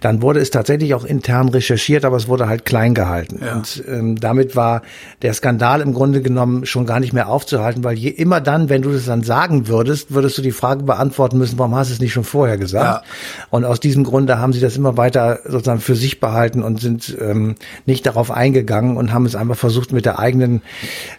Dann 0.00 0.20
wurde 0.20 0.40
es 0.40 0.50
tatsächlich 0.50 0.92
auch 0.92 1.04
intern 1.04 1.48
recherchiert, 1.48 2.04
aber 2.04 2.18
es 2.18 2.28
wurde 2.28 2.46
halt 2.46 2.66
klein 2.66 2.92
gehalten. 2.94 3.40
Ja. 3.42 3.54
Und 3.54 3.82
ähm, 3.88 4.16
damit 4.16 4.54
war 4.54 4.82
der 5.22 5.32
Skandal 5.32 5.80
im 5.80 5.94
Grunde 5.94 6.20
genommen 6.20 6.66
schon 6.66 6.84
gar 6.84 7.00
nicht 7.00 7.14
mehr 7.14 7.28
aufzuhalten, 7.28 7.84
weil 7.84 7.96
je 7.96 8.10
immer 8.10 8.42
dann, 8.42 8.68
wenn 8.68 8.82
du 8.82 8.92
das 8.92 9.06
dann 9.06 9.22
sagen 9.22 9.66
würdest, 9.66 10.12
würdest 10.12 10.36
du 10.36 10.42
die 10.42 10.52
Frage 10.52 10.82
beantworten 10.82 11.38
müssen, 11.38 11.58
warum 11.58 11.74
hast 11.74 11.88
du 11.88 11.94
es 11.94 12.00
nicht 12.00 12.12
schon 12.12 12.24
vorher 12.24 12.58
gesagt? 12.58 13.04
Ja. 13.06 13.10
Und 13.48 13.64
aus 13.64 13.80
diesem 13.80 14.04
Grunde 14.04 14.38
haben 14.38 14.52
sie 14.52 14.60
das 14.60 14.76
immer 14.76 14.98
weiter 14.98 15.21
Täter 15.22 15.40
sozusagen 15.44 15.80
für 15.80 15.96
sich 15.96 16.20
behalten 16.20 16.62
und 16.62 16.80
sind 16.80 17.16
ähm, 17.20 17.54
nicht 17.86 18.06
darauf 18.06 18.30
eingegangen 18.30 18.96
und 18.96 19.12
haben 19.12 19.26
es 19.26 19.34
einfach 19.34 19.56
versucht 19.56 19.92
mit 19.92 20.04
der 20.04 20.18
eigenen 20.18 20.62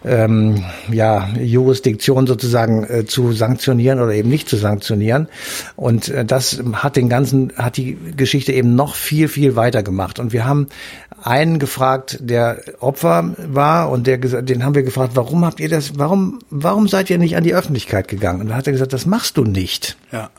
ähm, 0.04 0.64
ja, 0.90 1.28
Jurisdiktion 1.38 2.26
sozusagen 2.26 2.84
äh, 2.84 3.04
zu 3.06 3.32
sanktionieren 3.32 4.00
oder 4.00 4.12
eben 4.12 4.28
nicht 4.28 4.48
zu 4.48 4.56
sanktionieren. 4.56 5.28
Und 5.76 6.08
äh, 6.08 6.24
das 6.24 6.62
hat 6.74 6.96
den 6.96 7.08
ganzen, 7.08 7.52
hat 7.56 7.76
die 7.76 7.96
Geschichte 8.16 8.52
eben 8.52 8.74
noch 8.74 8.94
viel, 8.94 9.28
viel 9.28 9.56
weiter 9.56 9.82
gemacht. 9.82 10.18
Und 10.18 10.32
wir 10.32 10.44
haben 10.44 10.68
einen 11.22 11.58
gefragt, 11.58 12.18
der 12.20 12.60
Opfer 12.80 13.34
war 13.38 13.90
und 13.90 14.06
der 14.06 14.18
den 14.18 14.64
haben 14.64 14.74
wir 14.74 14.82
gefragt, 14.82 15.12
warum 15.14 15.44
habt 15.44 15.60
ihr 15.60 15.68
das, 15.68 15.98
warum, 15.98 16.38
warum 16.50 16.88
seid 16.88 17.08
ihr 17.10 17.18
nicht 17.18 17.36
an 17.36 17.44
die 17.44 17.54
Öffentlichkeit 17.54 18.08
gegangen? 18.08 18.42
Und 18.42 18.48
da 18.48 18.56
hat 18.56 18.66
er 18.66 18.72
gesagt, 18.72 18.92
das 18.92 19.06
machst 19.06 19.36
du 19.36 19.44
nicht. 19.44 19.96
Ja. 20.12 20.30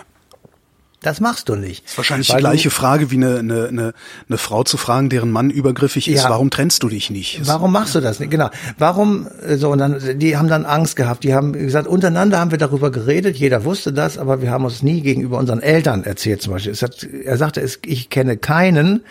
Das 1.05 1.21
machst 1.21 1.49
du 1.49 1.55
nicht. 1.55 1.83
Das 1.83 1.91
ist 1.91 1.97
wahrscheinlich 1.97 2.27
die 2.29 2.37
gleiche 2.37 2.71
Frage 2.71 3.11
wie 3.11 3.17
eine, 3.17 3.37
eine, 3.37 3.67
eine, 3.67 3.93
eine 4.27 4.37
Frau 4.39 4.63
zu 4.63 4.75
fragen, 4.75 5.09
deren 5.09 5.29
Mann 5.29 5.51
übergriffig 5.51 6.07
ist. 6.09 6.23
Ja. 6.23 6.31
Warum 6.31 6.49
trennst 6.49 6.81
du 6.81 6.89
dich 6.89 7.11
nicht? 7.11 7.41
Warum 7.45 7.71
machst 7.71 7.93
du 7.93 8.01
das 8.01 8.19
nicht? 8.19 8.31
Genau. 8.31 8.49
Warum 8.79 9.27
äh, 9.47 9.57
so 9.57 9.69
und 9.69 9.77
dann 9.77 10.01
die 10.17 10.35
haben 10.35 10.47
dann 10.47 10.65
Angst 10.65 10.95
gehabt. 10.95 11.23
Die 11.23 11.35
haben 11.35 11.53
gesagt, 11.53 11.87
untereinander 11.87 12.39
haben 12.39 12.49
wir 12.49 12.57
darüber 12.57 12.89
geredet. 12.89 13.37
Jeder 13.37 13.65
wusste 13.65 13.93
das, 13.93 14.17
aber 14.17 14.41
wir 14.41 14.49
haben 14.49 14.65
uns 14.65 14.81
nie 14.81 15.01
gegenüber 15.01 15.37
unseren 15.37 15.61
Eltern 15.61 16.03
erzählt. 16.03 16.41
Zum 16.41 16.53
Beispiel. 16.53 16.73
Hat, 16.73 17.03
er 17.03 17.37
sagte, 17.37 17.61
es, 17.61 17.77
ich 17.85 18.09
kenne 18.09 18.35
keinen, 18.35 19.01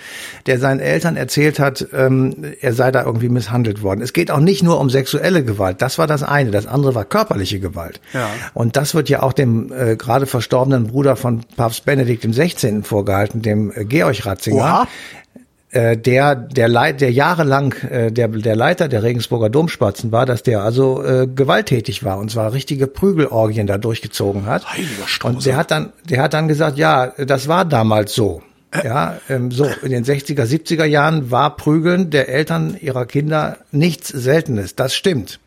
der 0.46 0.59
seinen 0.59 0.80
Eltern 0.80 1.16
erzählt 1.16 1.61
hat, 1.61 1.87
ähm, 1.92 2.35
er 2.61 2.74
sei 2.74 2.90
da 2.90 3.04
irgendwie 3.04 3.28
misshandelt 3.28 3.83
worden. 3.83 4.00
Es 4.02 4.12
geht 4.12 4.33
auch 4.33 4.40
nicht 4.40 4.64
nur 4.64 4.80
um 4.80 4.90
sexuelle 4.90 5.44
Gewalt. 5.44 5.80
Das 5.80 5.96
war 5.98 6.09
das 6.09 6.24
eine. 6.24 6.50
Das 6.50 6.66
andere 6.66 6.96
war 6.96 7.04
körperliche 7.04 7.61
Gewalt. 7.61 8.00
Ja. 8.12 8.28
Und 8.52 8.76
das 8.76 8.96
wird 8.96 9.09
ja 9.09 9.22
auch 9.22 9.33
dem 9.33 9.72
äh, 9.72 9.94
gerade 9.94 10.26
verstorbenen 10.26 10.88
Bruder 10.88 11.14
von 11.14 11.42
Papst 11.57 11.84
Benedikt 11.85 12.25
im 12.25 12.33
16. 12.33 12.83
vorgehalten, 12.83 13.42
dem 13.42 13.73
äh, 13.75 13.85
Georg 13.85 14.27
Ratzinger. 14.27 14.57
Oha 14.57 14.88
äh, 15.75 15.97
der 15.97 16.37
der 16.37 16.68
Leit, 16.68 17.01
der 17.01 17.11
jahrelang 17.11 17.75
äh, 17.90 18.12
der 18.12 18.29
der 18.29 18.57
Leiter 18.57 18.88
der 18.88 19.03
Regensburger 19.03 19.51
Domspatzen 19.51 20.12
war, 20.12 20.25
dass 20.25 20.42
der 20.42 20.62
also 20.62 21.03
äh, 21.03 21.27
gewalttätig 21.27 22.05
war 22.05 22.18
und 22.18 22.31
zwar 22.31 22.53
richtige 22.53 22.87
Prügelorgien 22.87 23.66
da 23.66 23.77
durchgezogen 23.77 24.47
hat. 24.47 24.70
Heiliger 24.70 25.05
und 25.25 25.44
der 25.44 25.57
hat 25.57 25.70
dann 25.70 25.92
der 26.09 26.23
hat 26.23 26.33
dann 26.33 26.49
gesagt, 26.49 26.79
ja, 26.79 27.09
das 27.18 27.49
war 27.49 27.64
damals 27.64 28.14
so. 28.14 28.42
Ja, 28.83 29.20
ähm, 29.29 29.53
so 29.53 29.68
in 29.83 29.90
den 29.90 30.05
60er, 30.05 30.42
70er 30.42 30.85
Jahren 30.85 31.31
war 31.31 31.57
Prügeln 31.57 32.11
der 32.11 32.29
Eltern 32.29 32.77
ihrer 32.81 33.07
Kinder 33.07 33.59
nichts 33.70 34.09
Seltenes. 34.09 34.75
Das 34.75 34.97
stimmt. 34.97 35.38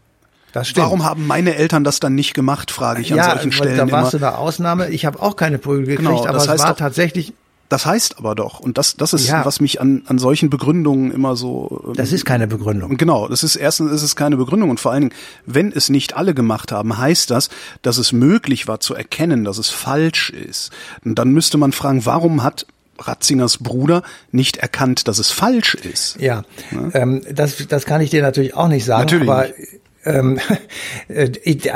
Das 0.58 0.70
stimmt. 0.70 0.88
Warum 0.88 1.04
haben 1.06 1.28
meine 1.28 1.54
Eltern 1.56 1.84
das 1.84 2.00
dann 2.00 2.16
nicht 2.16 2.34
gemacht, 2.34 2.72
frage 2.72 3.02
ich 3.02 3.12
an 3.12 3.18
ja, 3.20 3.34
solchen 3.34 3.52
Stellen. 3.52 3.78
Da 3.78 3.92
warst 3.92 4.16
immer. 4.16 4.22
du 4.22 4.28
eine 4.28 4.38
Ausnahme. 4.40 4.90
Ich 4.90 5.06
habe 5.06 5.22
auch 5.22 5.36
keine 5.36 5.60
Prügel 5.60 5.86
gekriegt, 5.86 6.10
genau, 6.10 6.26
aber 6.26 6.38
es 6.40 6.48
war 6.48 6.58
doch, 6.58 6.76
tatsächlich. 6.76 7.34
Das 7.70 7.86
heißt 7.86 8.18
aber 8.18 8.34
doch, 8.34 8.60
und 8.60 8.80
das, 8.80 8.96
das 8.98 9.14
ist, 9.14 9.28
ja. 9.28 9.46
was 9.46 9.60
mich 9.60 9.80
an, 9.80 10.02
an 10.08 10.18
solchen 10.18 10.50
Begründungen 10.50 11.12
immer 11.12 11.36
so. 11.36 11.84
Ähm, 11.90 11.94
das 11.94 12.12
ist 12.12 12.26
keine 12.26 12.48
Begründung. 12.48 12.98
Genau, 12.98 13.28
das 13.28 13.44
ist 13.44 13.56
erstens 13.56 13.92
ist 13.92 14.02
es 14.02 14.16
keine 14.16 14.36
Begründung 14.36 14.72
und 14.72 14.80
vor 14.80 14.94
allen 14.94 15.10
Dingen, 15.10 15.16
wenn 15.46 15.72
es 15.72 15.90
nicht 15.90 16.18
alle 16.18 16.34
gemacht 16.34 16.72
haben, 16.72 16.98
heißt 16.98 17.30
das, 17.30 17.50
dass 17.84 18.00
es 18.00 18.12
möglich 18.12 18.68
war 18.68 18.80
zu 18.80 18.96
erkennen, 18.96 19.44
dass 19.44 19.60
es 19.60 19.70
falsch 19.70 20.32
ist. 20.32 20.72
Und 21.06 21.20
dann 21.20 21.34
müsste 21.34 21.60
man 21.60 21.72
fragen, 21.72 22.04
warum 22.08 22.42
hat 22.42 22.66
Ratzingers 23.00 23.60
Bruder 23.60 24.02
nicht 24.32 24.58
erkannt, 24.58 25.08
dass 25.08 25.20
es 25.20 25.30
falsch 25.30 25.76
ist. 25.76 26.20
Ja, 26.20 26.42
ja? 26.72 26.90
Ähm, 26.96 27.22
das, 27.32 27.68
das 27.68 27.86
kann 27.86 28.02
ich 28.02 28.10
dir 28.10 28.24
natürlich 28.24 28.56
auch 28.56 28.70
nicht 28.70 28.86
sagen. 28.86 29.04
Natürlich 29.04 29.30
aber 29.30 29.44
nicht. 29.44 29.82
Ähm, 30.08 30.40
äh, 31.10 31.30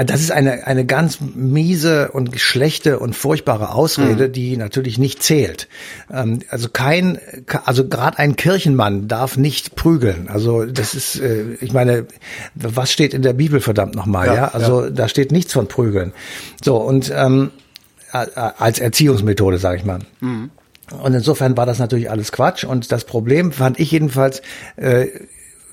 das 0.06 0.22
ist 0.22 0.32
eine, 0.32 0.66
eine 0.66 0.86
ganz 0.86 1.20
miese 1.22 2.12
und 2.12 2.40
schlechte 2.40 3.00
und 3.00 3.16
furchtbare 3.16 3.74
Ausrede, 3.74 4.28
mhm. 4.28 4.34
die 4.34 4.58
natürlich 4.58 4.98
nicht 4.98 5.22
zählt. 5.22 5.68
Ähm, 6.12 6.40
also 6.50 6.70
kein, 6.70 7.20
also 7.66 7.88
gerade 7.88 8.18
ein 8.20 8.36
Kirchenmann 8.36 9.08
darf 9.08 9.38
nicht 9.38 9.76
prügeln. 9.76 10.30
Also 10.30 10.66
das 10.66 10.94
ist, 10.94 11.20
äh, 11.20 11.54
ich 11.60 11.74
meine, 11.74 12.06
was 12.56 12.92
steht 12.92 13.14
in 13.14 13.22
der 13.22 13.34
Bibel 13.34 13.60
verdammt 13.60 13.96
nochmal, 13.96 14.28
ja, 14.28 14.36
ja? 14.36 14.48
Also 14.50 14.86
ja. 14.86 14.90
da 14.90 15.08
steht 15.08 15.32
nichts 15.32 15.54
von 15.54 15.68
prügeln. 15.68 16.14
So, 16.64 16.78
und 16.78 17.12
ähm, 17.16 17.52
als 18.12 18.80
Erziehungsmethode, 18.80 19.58
sage 19.58 19.78
ich 19.78 19.86
mal. 19.86 20.00
Mhm. 20.20 20.52
Und 21.02 21.14
insofern 21.14 21.56
war 21.56 21.66
das 21.66 21.80
natürlich 21.80 22.10
alles 22.10 22.32
Quatsch. 22.32 22.66
Und 22.66 22.92
das 22.92 23.06
Problem 23.06 23.52
fand 23.52 23.80
ich 23.80 23.92
jedenfalls, 23.92 24.42
äh, 24.76 25.08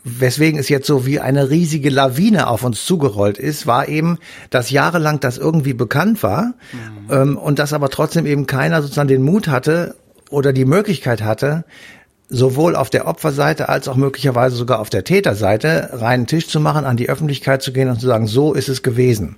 weswegen 0.05 0.59
es 0.59 0.69
jetzt 0.69 0.87
so 0.87 1.07
wie 1.07 1.21
eine 1.21 1.51
riesige 1.51 1.91
Lawine 1.91 2.49
auf 2.49 2.65
uns 2.65 2.85
zugerollt 2.85 3.39
ist, 3.39 3.67
war 3.67 3.89
eben, 3.89 4.19
dass 4.51 4.71
jahrelang 4.71 5.21
das 5.21 5.39
irgendwie 5.39 5.75
bekannt 5.75 6.23
war 6.23 6.55
mhm. 6.73 7.13
ähm, 7.13 7.37
und 7.37 7.59
dass 7.59 7.73
aber 7.73 7.91
trotzdem 7.91 8.27
eben 8.27 8.47
keiner 8.47 8.83
sozusagen 8.83 9.09
den 9.09 9.23
Mut 9.23 9.49
hatte 9.49 9.97
oder 10.31 10.53
die 10.53 10.65
Möglichkeit 10.65 11.23
hatte, 11.23 11.65
sowohl 12.31 12.77
auf 12.77 12.91
der 12.91 13.07
Opferseite 13.07 13.71
als 13.71 13.89
auch 13.89 13.97
möglicherweise 13.97 14.55
sogar 14.55 14.81
auf 14.81 14.91
der 14.91 15.03
Täterseite 15.03 15.91
reinen 15.93 16.27
Tisch 16.27 16.47
zu 16.47 16.61
machen, 16.61 16.85
an 16.85 16.99
die 16.99 17.09
Öffentlichkeit 17.09 17.63
zu 17.63 17.73
gehen 17.73 17.89
und 17.89 18.01
zu 18.01 18.07
sagen, 18.07 18.27
so 18.27 18.53
ist 18.53 18.69
es 18.69 18.83
gewesen. 18.83 19.37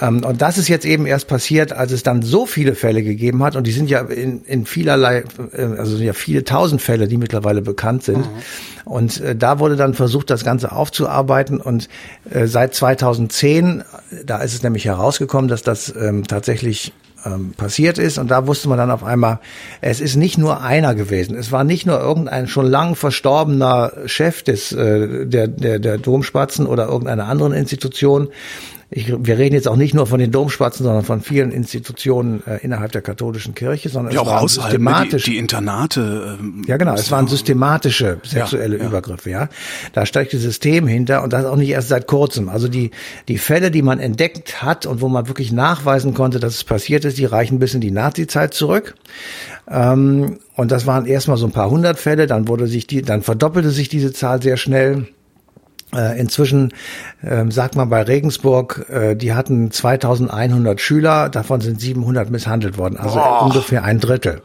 Ähm, 0.00 0.24
und 0.24 0.40
das 0.40 0.56
ist 0.56 0.68
jetzt 0.68 0.86
eben 0.86 1.04
erst 1.04 1.28
passiert, 1.28 1.72
als 1.72 1.92
es 1.92 2.02
dann 2.02 2.22
so 2.22 2.46
viele 2.46 2.74
Fälle 2.74 3.02
gegeben 3.02 3.42
hat 3.42 3.56
und 3.56 3.66
die 3.66 3.72
sind 3.72 3.90
ja 3.90 4.00
in, 4.00 4.42
in 4.44 4.64
vielerlei, 4.64 5.24
äh, 5.52 5.62
also 5.62 5.98
ja 5.98 6.14
viele 6.14 6.44
tausend 6.44 6.80
Fälle, 6.80 7.08
die 7.08 7.18
mittlerweile 7.18 7.60
bekannt 7.60 8.04
sind. 8.04 8.18
Mhm. 8.18 8.42
Und 8.86 9.20
äh, 9.20 9.36
da 9.36 9.58
wurde 9.58 9.76
dann 9.76 9.92
versucht, 9.92 10.30
das 10.30 10.44
Ganze 10.44 10.72
aufzuarbeiten 10.72 11.60
und 11.60 11.90
äh, 12.30 12.46
seit 12.46 12.74
2010, 12.74 13.84
da 14.24 14.38
ist 14.38 14.54
es 14.54 14.62
nämlich 14.62 14.86
herausgekommen, 14.86 15.48
dass 15.48 15.62
das 15.62 15.94
ähm, 15.94 16.26
tatsächlich 16.26 16.94
ähm, 17.24 17.52
passiert 17.56 17.98
ist. 17.98 18.18
Und 18.18 18.30
da 18.30 18.46
wusste 18.46 18.68
man 18.68 18.78
dann 18.78 18.90
auf 18.90 19.04
einmal, 19.04 19.40
es 19.80 20.00
ist 20.00 20.16
nicht 20.16 20.38
nur 20.38 20.62
einer 20.62 20.94
gewesen. 20.94 21.36
Es 21.36 21.52
war 21.52 21.64
nicht 21.64 21.86
nur 21.86 22.00
irgendein 22.00 22.46
schon 22.48 22.66
lang 22.66 22.94
verstorbener 22.94 23.92
Chef 24.06 24.42
des, 24.42 24.72
äh, 24.72 25.26
der, 25.26 25.48
der, 25.48 25.78
der 25.78 25.98
Domspatzen 25.98 26.66
oder 26.66 26.86
irgendeiner 26.86 27.26
anderen 27.26 27.52
Institution, 27.52 28.28
ich, 28.90 29.12
wir 29.16 29.38
reden 29.38 29.54
jetzt 29.54 29.68
auch 29.68 29.76
nicht 29.76 29.94
nur 29.94 30.06
von 30.06 30.18
den 30.18 30.30
Domspatzen, 30.30 30.84
sondern 30.84 31.04
von 31.04 31.20
vielen 31.20 31.50
Institutionen 31.50 32.42
äh, 32.46 32.58
innerhalb 32.62 32.92
der 32.92 33.02
katholischen 33.02 33.54
Kirche, 33.54 33.88
sondern 33.88 34.14
ja, 34.14 34.22
es 34.22 34.26
waren 34.26 34.48
systematisch, 34.48 35.24
die, 35.24 35.32
die 35.32 35.38
Internate. 35.38 36.36
Ähm, 36.40 36.62
ja, 36.66 36.76
genau, 36.76 36.94
es 36.94 37.10
waren 37.10 37.26
systematische 37.26 38.18
sexuelle 38.22 38.78
ja, 38.78 38.86
Übergriffe. 38.86 39.30
Ja, 39.30 39.48
da 39.92 40.06
steckt 40.06 40.32
ein 40.32 40.40
System 40.40 40.86
hinter 40.86 41.22
und 41.22 41.32
das 41.32 41.44
auch 41.44 41.56
nicht 41.56 41.70
erst 41.70 41.88
seit 41.88 42.06
kurzem. 42.06 42.48
Also 42.48 42.68
die 42.68 42.90
die 43.28 43.38
Fälle, 43.38 43.70
die 43.70 43.82
man 43.82 43.98
entdeckt 43.98 44.62
hat 44.62 44.86
und 44.86 45.00
wo 45.00 45.08
man 45.08 45.28
wirklich 45.28 45.52
nachweisen 45.52 46.14
konnte, 46.14 46.40
dass 46.40 46.54
es 46.54 46.64
passiert 46.64 47.04
ist, 47.04 47.18
die 47.18 47.24
reichen 47.24 47.58
bis 47.58 47.74
in 47.74 47.80
die 47.80 47.90
Nazi-Zeit 47.90 48.54
zurück. 48.54 48.94
Ähm, 49.68 50.38
und 50.56 50.70
das 50.70 50.86
waren 50.86 51.06
erstmal 51.06 51.36
so 51.36 51.46
ein 51.46 51.52
paar 51.52 51.70
hundert 51.70 51.98
Fälle, 51.98 52.26
dann 52.26 52.48
wurde 52.48 52.66
sich 52.66 52.86
die, 52.86 53.02
dann 53.02 53.22
verdoppelte 53.22 53.70
sich 53.70 53.88
diese 53.88 54.12
Zahl 54.12 54.42
sehr 54.42 54.56
schnell. 54.56 55.08
Äh, 55.94 56.18
inzwischen 56.18 56.72
ähm, 57.22 57.50
sagt 57.50 57.76
man 57.76 57.88
bei 57.88 58.02
Regensburg, 58.02 58.86
äh, 58.90 59.14
die 59.14 59.32
hatten 59.32 59.70
2100 59.70 60.80
Schüler, 60.80 61.28
davon 61.28 61.60
sind 61.60 61.80
700 61.80 62.30
misshandelt 62.30 62.78
worden, 62.78 62.96
also 62.96 63.16
Boah. 63.16 63.42
ungefähr 63.42 63.84
ein 63.84 64.00
Drittel. 64.00 64.42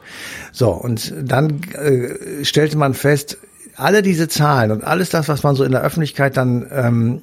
So, 0.52 0.70
und 0.72 1.14
dann 1.22 1.62
äh, 1.74 2.46
stellte 2.46 2.78
man 2.78 2.94
fest, 2.94 3.38
alle 3.76 4.02
diese 4.02 4.28
Zahlen 4.28 4.72
und 4.72 4.84
alles 4.84 5.10
das, 5.10 5.28
was 5.28 5.44
man 5.44 5.56
so 5.56 5.64
in 5.64 5.72
der 5.72 5.82
Öffentlichkeit 5.82 6.38
dann 6.38 6.68
ähm, 6.72 7.22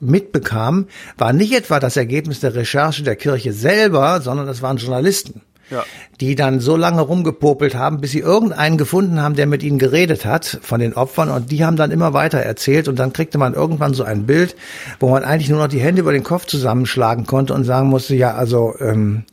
mitbekam, 0.00 0.86
war 1.16 1.32
nicht 1.32 1.54
etwa 1.54 1.80
das 1.80 1.96
Ergebnis 1.96 2.40
der 2.40 2.54
Recherche 2.54 3.02
der 3.02 3.16
Kirche 3.16 3.52
selber, 3.52 4.20
sondern 4.20 4.46
das 4.46 4.62
waren 4.62 4.76
Journalisten 4.76 5.40
ja. 5.70 5.84
die 6.20 6.34
dann 6.34 6.60
so 6.60 6.76
lange 6.76 7.02
rumgepopelt 7.02 7.74
haben, 7.74 8.00
bis 8.00 8.12
sie 8.12 8.20
irgendeinen 8.20 8.78
gefunden 8.78 9.20
haben, 9.20 9.34
der 9.34 9.46
mit 9.46 9.62
ihnen 9.62 9.78
geredet 9.78 10.24
hat 10.24 10.58
von 10.62 10.80
den 10.80 10.94
Opfern 10.94 11.30
und 11.30 11.50
die 11.50 11.64
haben 11.64 11.76
dann 11.76 11.90
immer 11.90 12.12
weiter 12.12 12.38
erzählt 12.38 12.88
und 12.88 12.98
dann 12.98 13.12
kriegte 13.12 13.38
man 13.38 13.54
irgendwann 13.54 13.94
so 13.94 14.04
ein 14.04 14.26
Bild, 14.26 14.56
wo 15.00 15.08
man 15.08 15.24
eigentlich 15.24 15.50
nur 15.50 15.58
noch 15.58 15.68
die 15.68 15.80
Hände 15.80 16.00
über 16.00 16.12
den 16.12 16.24
Kopf 16.24 16.46
zusammenschlagen 16.46 17.26
konnte 17.26 17.54
und 17.54 17.64
sagen 17.64 17.88
musste, 17.88 18.14
ja, 18.14 18.34
also 18.34 18.74
ähm, 18.80 19.24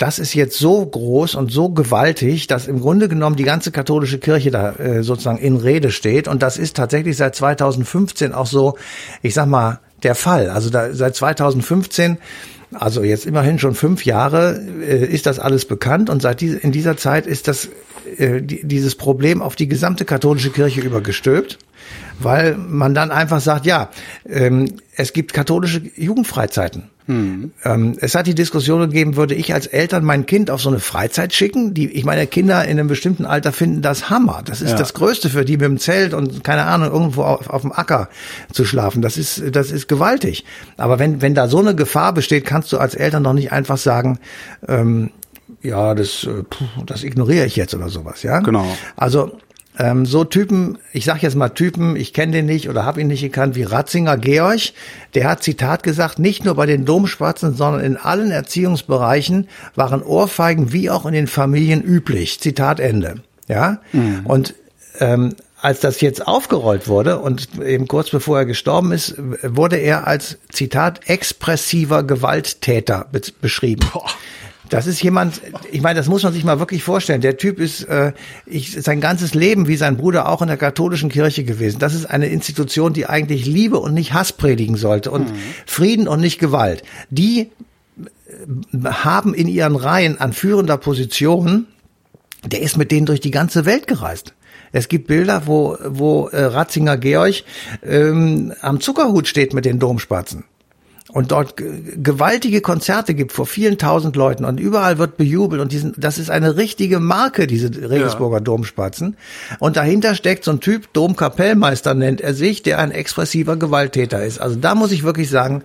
das 0.00 0.18
ist 0.18 0.32
jetzt 0.32 0.58
so 0.58 0.86
groß 0.86 1.34
und 1.34 1.52
so 1.52 1.68
gewaltig, 1.68 2.46
dass 2.46 2.68
im 2.68 2.80
Grunde 2.80 3.06
genommen 3.06 3.36
die 3.36 3.44
ganze 3.44 3.70
katholische 3.70 4.18
Kirche 4.18 4.50
da 4.50 4.72
äh, 4.72 5.02
sozusagen 5.02 5.36
in 5.36 5.58
Rede 5.58 5.90
steht. 5.90 6.26
Und 6.26 6.42
das 6.42 6.56
ist 6.56 6.74
tatsächlich 6.74 7.18
seit 7.18 7.34
2015 7.34 8.32
auch 8.32 8.46
so, 8.46 8.78
ich 9.20 9.34
sag 9.34 9.46
mal, 9.46 9.80
der 10.02 10.14
Fall. 10.14 10.48
Also 10.48 10.70
da, 10.70 10.94
seit 10.94 11.16
2015 11.16 12.16
also 12.72 13.02
jetzt 13.02 13.26
immerhin 13.26 13.58
schon 13.58 13.74
fünf 13.74 14.04
Jahre 14.04 14.60
äh, 14.82 15.04
ist 15.04 15.26
das 15.26 15.38
alles 15.38 15.64
bekannt 15.64 16.10
und 16.10 16.22
seit 16.22 16.40
die, 16.40 16.48
in 16.48 16.72
dieser 16.72 16.96
Zeit 16.96 17.26
ist 17.26 17.48
das 17.48 17.68
äh, 18.16 18.40
die, 18.42 18.66
dieses 18.66 18.94
Problem 18.94 19.42
auf 19.42 19.56
die 19.56 19.68
gesamte 19.68 20.04
katholische 20.04 20.50
Kirche 20.50 20.80
übergestülpt, 20.80 21.58
weil 22.18 22.56
man 22.56 22.94
dann 22.94 23.10
einfach 23.10 23.40
sagt, 23.40 23.66
ja, 23.66 23.90
ähm, 24.28 24.74
es 24.94 25.12
gibt 25.12 25.32
katholische 25.32 25.82
Jugendfreizeiten. 25.96 26.89
Ähm, 27.08 27.96
es 28.00 28.14
hat 28.14 28.26
die 28.26 28.34
Diskussion 28.34 28.80
gegeben, 28.80 29.16
würde 29.16 29.34
ich 29.34 29.52
als 29.52 29.66
Eltern 29.66 30.04
mein 30.04 30.26
Kind 30.26 30.50
auf 30.50 30.60
so 30.60 30.68
eine 30.68 30.80
Freizeit 30.80 31.32
schicken? 31.34 31.74
Die, 31.74 31.90
ich 31.90 32.04
meine, 32.04 32.26
Kinder 32.26 32.64
in 32.64 32.78
einem 32.78 32.88
bestimmten 32.88 33.24
Alter 33.24 33.52
finden 33.52 33.82
das 33.82 34.10
Hammer. 34.10 34.42
Das 34.44 34.60
ist 34.60 34.72
ja. 34.72 34.76
das 34.76 34.94
Größte 34.94 35.28
für 35.28 35.44
die 35.44 35.56
mit 35.56 35.66
dem 35.66 35.78
Zelt 35.78 36.14
und 36.14 36.44
keine 36.44 36.66
Ahnung, 36.66 36.92
irgendwo 36.92 37.22
auf, 37.22 37.50
auf 37.50 37.62
dem 37.62 37.72
Acker 37.72 38.08
zu 38.52 38.64
schlafen. 38.64 39.02
Das 39.02 39.16
ist, 39.16 39.42
das 39.52 39.70
ist 39.70 39.88
gewaltig. 39.88 40.44
Aber 40.76 40.98
wenn, 40.98 41.20
wenn 41.20 41.34
da 41.34 41.48
so 41.48 41.58
eine 41.58 41.74
Gefahr 41.74 42.12
besteht, 42.12 42.44
kannst 42.44 42.72
du 42.72 42.78
als 42.78 42.94
Eltern 42.94 43.24
doch 43.24 43.32
nicht 43.32 43.52
einfach 43.52 43.78
sagen, 43.78 44.18
ähm, 44.68 45.10
ja, 45.62 45.94
das, 45.94 46.24
äh, 46.24 46.44
das 46.86 47.02
ignoriere 47.02 47.46
ich 47.46 47.56
jetzt 47.56 47.74
oder 47.74 47.88
sowas, 47.88 48.22
ja? 48.22 48.40
Genau. 48.40 48.66
Also 48.96 49.32
ähm, 49.78 50.04
so 50.04 50.24
Typen, 50.24 50.78
ich 50.92 51.04
sag 51.04 51.22
jetzt 51.22 51.36
mal 51.36 51.50
Typen, 51.50 51.96
ich 51.96 52.12
kenne 52.12 52.32
den 52.32 52.46
nicht 52.46 52.68
oder 52.68 52.84
habe 52.84 53.00
ihn 53.00 53.06
nicht 53.06 53.22
gekannt, 53.22 53.54
wie 53.54 53.62
Ratzinger 53.62 54.16
Georg, 54.16 54.72
der 55.14 55.28
hat 55.28 55.42
Zitat 55.42 55.82
gesagt, 55.82 56.18
nicht 56.18 56.44
nur 56.44 56.54
bei 56.54 56.66
den 56.66 56.84
Domspatzen, 56.84 57.54
sondern 57.54 57.82
in 57.82 57.96
allen 57.96 58.30
Erziehungsbereichen 58.30 59.48
waren 59.76 60.02
Ohrfeigen 60.02 60.72
wie 60.72 60.90
auch 60.90 61.06
in 61.06 61.12
den 61.12 61.28
Familien 61.28 61.82
üblich. 61.82 62.40
Zitat 62.40 62.80
Ende. 62.80 63.16
Ja? 63.48 63.80
Mhm. 63.92 64.20
Und 64.24 64.54
ähm, 64.98 65.34
als 65.62 65.80
das 65.80 66.00
jetzt 66.00 66.26
aufgerollt 66.26 66.88
wurde 66.88 67.18
und 67.18 67.48
eben 67.60 67.86
kurz 67.86 68.10
bevor 68.10 68.38
er 68.38 68.46
gestorben 68.46 68.92
ist, 68.92 69.14
wurde 69.42 69.76
er 69.76 70.06
als 70.06 70.38
Zitat 70.50 71.08
expressiver 71.08 72.02
Gewalttäter 72.02 73.06
be 73.12 73.20
beschrieben. 73.40 73.86
Boah. 73.92 74.08
Das 74.70 74.86
ist 74.86 75.02
jemand, 75.02 75.42
ich 75.72 75.82
meine, 75.82 75.98
das 75.98 76.06
muss 76.06 76.22
man 76.22 76.32
sich 76.32 76.44
mal 76.44 76.60
wirklich 76.60 76.84
vorstellen. 76.84 77.20
Der 77.20 77.36
Typ 77.36 77.58
ist 77.58 77.82
äh, 77.84 78.12
ich, 78.46 78.80
sein 78.80 79.00
ganzes 79.00 79.34
Leben 79.34 79.66
wie 79.66 79.76
sein 79.76 79.96
Bruder 79.96 80.28
auch 80.28 80.42
in 80.42 80.48
der 80.48 80.56
katholischen 80.56 81.10
Kirche 81.10 81.42
gewesen. 81.42 81.80
Das 81.80 81.92
ist 81.92 82.06
eine 82.06 82.28
Institution, 82.28 82.92
die 82.92 83.06
eigentlich 83.06 83.46
Liebe 83.46 83.78
und 83.80 83.94
nicht 83.94 84.12
Hass 84.12 84.32
predigen 84.32 84.76
sollte 84.76 85.10
und 85.10 85.28
mhm. 85.28 85.38
Frieden 85.66 86.06
und 86.06 86.20
nicht 86.20 86.38
Gewalt. 86.38 86.84
Die 87.10 87.40
äh, 87.40 88.84
haben 88.84 89.34
in 89.34 89.48
ihren 89.48 89.74
Reihen 89.74 90.20
an 90.20 90.32
führender 90.32 90.76
Position, 90.76 91.66
der 92.46 92.62
ist 92.62 92.76
mit 92.76 92.92
denen 92.92 93.06
durch 93.06 93.20
die 93.20 93.32
ganze 93.32 93.66
Welt 93.66 93.88
gereist. 93.88 94.34
Es 94.70 94.86
gibt 94.86 95.08
Bilder, 95.08 95.42
wo, 95.46 95.76
wo 95.84 96.28
äh, 96.28 96.44
Ratzinger 96.44 96.96
Georg 96.96 97.42
ähm, 97.84 98.52
am 98.60 98.80
Zuckerhut 98.80 99.26
steht 99.26 99.52
mit 99.52 99.64
den 99.64 99.80
Domspatzen 99.80 100.44
und 101.12 101.32
dort 101.32 101.54
gewaltige 101.56 102.60
Konzerte 102.60 103.14
gibt 103.14 103.32
vor 103.32 103.46
vielen 103.46 103.78
tausend 103.78 104.16
Leuten 104.16 104.44
und 104.44 104.60
überall 104.60 104.98
wird 104.98 105.16
bejubelt 105.16 105.60
und 105.60 105.72
diesen, 105.72 105.94
das 105.96 106.18
ist 106.18 106.30
eine 106.30 106.56
richtige 106.56 107.00
Marke, 107.00 107.46
diese 107.46 107.68
Regensburger 107.90 108.38
ja. 108.38 108.40
Domspatzen. 108.40 109.16
Und 109.58 109.76
dahinter 109.76 110.14
steckt 110.14 110.44
so 110.44 110.52
ein 110.52 110.60
Typ, 110.60 110.92
Domkapellmeister 110.92 111.94
nennt 111.94 112.20
er 112.20 112.34
sich, 112.34 112.62
der 112.62 112.78
ein 112.78 112.90
expressiver 112.90 113.56
Gewalttäter 113.56 114.24
ist. 114.24 114.40
Also 114.40 114.56
da 114.56 114.74
muss 114.74 114.92
ich 114.92 115.02
wirklich 115.02 115.30
sagen, 115.30 115.62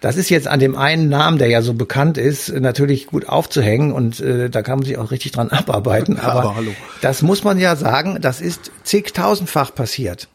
das 0.00 0.16
ist 0.16 0.28
jetzt 0.30 0.46
an 0.46 0.60
dem 0.60 0.76
einen 0.76 1.08
Namen, 1.08 1.38
der 1.38 1.48
ja 1.48 1.60
so 1.60 1.74
bekannt 1.74 2.18
ist, 2.18 2.52
natürlich 2.52 3.08
gut 3.08 3.28
aufzuhängen 3.28 3.92
und 3.92 4.20
äh, 4.20 4.48
da 4.48 4.62
kann 4.62 4.78
man 4.78 4.86
sich 4.86 4.96
auch 4.96 5.10
richtig 5.10 5.32
dran 5.32 5.50
abarbeiten. 5.50 6.18
Aber, 6.18 6.40
aber 6.40 6.56
hallo. 6.56 6.70
das 7.00 7.22
muss 7.22 7.42
man 7.42 7.58
ja 7.58 7.74
sagen, 7.74 8.18
das 8.20 8.40
ist 8.40 8.70
zigtausendfach 8.84 9.74
passiert. 9.74 10.28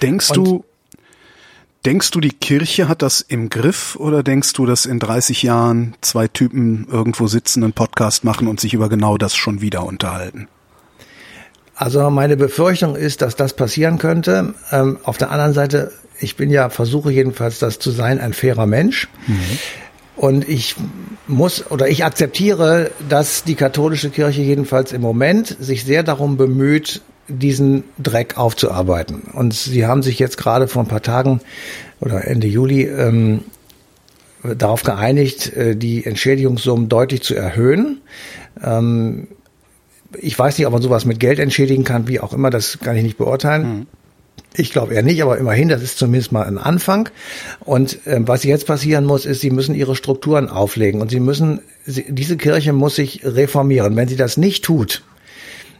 Denkst 0.00 0.30
und 0.30 0.36
du, 0.36 0.64
Denkst 1.84 2.12
du, 2.12 2.20
die 2.20 2.30
Kirche 2.30 2.88
hat 2.88 3.02
das 3.02 3.20
im 3.20 3.48
Griff 3.48 3.96
oder 3.96 4.22
denkst 4.22 4.52
du, 4.52 4.66
dass 4.66 4.86
in 4.86 5.00
30 5.00 5.42
Jahren 5.42 5.94
zwei 6.00 6.28
Typen 6.28 6.86
irgendwo 6.90 7.26
sitzen, 7.26 7.64
einen 7.64 7.72
Podcast 7.72 8.22
machen 8.22 8.46
und 8.46 8.60
sich 8.60 8.72
über 8.72 8.88
genau 8.88 9.18
das 9.18 9.34
schon 9.34 9.60
wieder 9.60 9.84
unterhalten? 9.84 10.46
Also 11.74 12.08
meine 12.10 12.36
Befürchtung 12.36 12.94
ist, 12.94 13.20
dass 13.20 13.34
das 13.34 13.54
passieren 13.54 13.98
könnte. 13.98 14.54
Ähm, 14.70 14.98
auf 15.02 15.18
der 15.18 15.32
anderen 15.32 15.54
Seite, 15.54 15.90
ich 16.20 16.36
bin 16.36 16.50
ja, 16.50 16.70
versuche 16.70 17.10
jedenfalls 17.10 17.58
das 17.58 17.80
zu 17.80 17.90
sein, 17.90 18.20
ein 18.20 18.32
fairer 18.32 18.66
Mensch. 18.66 19.08
Mhm. 19.26 19.58
Und 20.14 20.48
ich 20.48 20.76
muss 21.26 21.68
oder 21.68 21.88
ich 21.88 22.04
akzeptiere, 22.04 22.92
dass 23.08 23.42
die 23.42 23.56
katholische 23.56 24.10
Kirche 24.10 24.42
jedenfalls 24.42 24.92
im 24.92 25.00
Moment 25.00 25.56
sich 25.58 25.84
sehr 25.84 26.04
darum 26.04 26.36
bemüht, 26.36 27.00
diesen 27.28 27.84
Dreck 27.98 28.36
aufzuarbeiten. 28.38 29.22
Und 29.32 29.54
sie 29.54 29.86
haben 29.86 30.02
sich 30.02 30.18
jetzt 30.18 30.36
gerade 30.36 30.68
vor 30.68 30.82
ein 30.82 30.88
paar 30.88 31.02
Tagen 31.02 31.40
oder 32.00 32.26
Ende 32.26 32.46
Juli 32.46 32.84
ähm, 32.84 33.42
darauf 34.42 34.82
geeinigt, 34.82 35.52
äh, 35.54 35.76
die 35.76 36.04
Entschädigungssummen 36.04 36.88
deutlich 36.88 37.22
zu 37.22 37.34
erhöhen. 37.34 38.00
Ähm, 38.62 39.28
ich 40.18 40.38
weiß 40.38 40.58
nicht, 40.58 40.66
ob 40.66 40.72
man 40.72 40.82
sowas 40.82 41.04
mit 41.04 41.20
Geld 41.20 41.38
entschädigen 41.38 41.84
kann, 41.84 42.08
wie 42.08 42.20
auch 42.20 42.32
immer, 42.32 42.50
das 42.50 42.78
kann 42.80 42.96
ich 42.96 43.02
nicht 43.02 43.18
beurteilen. 43.18 43.62
Mhm. 43.78 43.86
Ich 44.54 44.70
glaube 44.70 44.94
eher 44.94 45.02
nicht, 45.02 45.22
aber 45.22 45.38
immerhin, 45.38 45.68
das 45.68 45.82
ist 45.82 45.96
zumindest 45.96 46.32
mal 46.32 46.46
ein 46.46 46.58
Anfang. 46.58 47.08
Und 47.60 48.00
ähm, 48.04 48.28
was 48.28 48.44
jetzt 48.44 48.66
passieren 48.66 49.06
muss, 49.06 49.24
ist, 49.24 49.40
sie 49.40 49.50
müssen 49.50 49.74
ihre 49.74 49.96
Strukturen 49.96 50.48
auflegen 50.48 51.00
und 51.00 51.10
sie 51.10 51.20
müssen, 51.20 51.60
sie, 51.86 52.04
diese 52.08 52.36
Kirche 52.36 52.74
muss 52.74 52.96
sich 52.96 53.24
reformieren. 53.24 53.96
Wenn 53.96 54.08
sie 54.08 54.16
das 54.16 54.36
nicht 54.36 54.64
tut, 54.64 55.04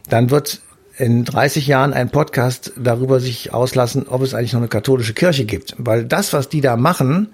dann 0.09 0.31
wird 0.31 0.61
in 0.97 1.25
30 1.25 1.67
Jahren 1.67 1.93
ein 1.93 2.09
Podcast 2.09 2.73
darüber 2.77 3.19
sich 3.19 3.53
auslassen, 3.53 4.07
ob 4.07 4.21
es 4.21 4.33
eigentlich 4.33 4.53
noch 4.53 4.61
eine 4.61 4.67
katholische 4.67 5.13
Kirche 5.13 5.45
gibt. 5.45 5.75
Weil 5.77 6.05
das, 6.05 6.33
was 6.33 6.49
die 6.49 6.61
da 6.61 6.77
machen, 6.77 7.29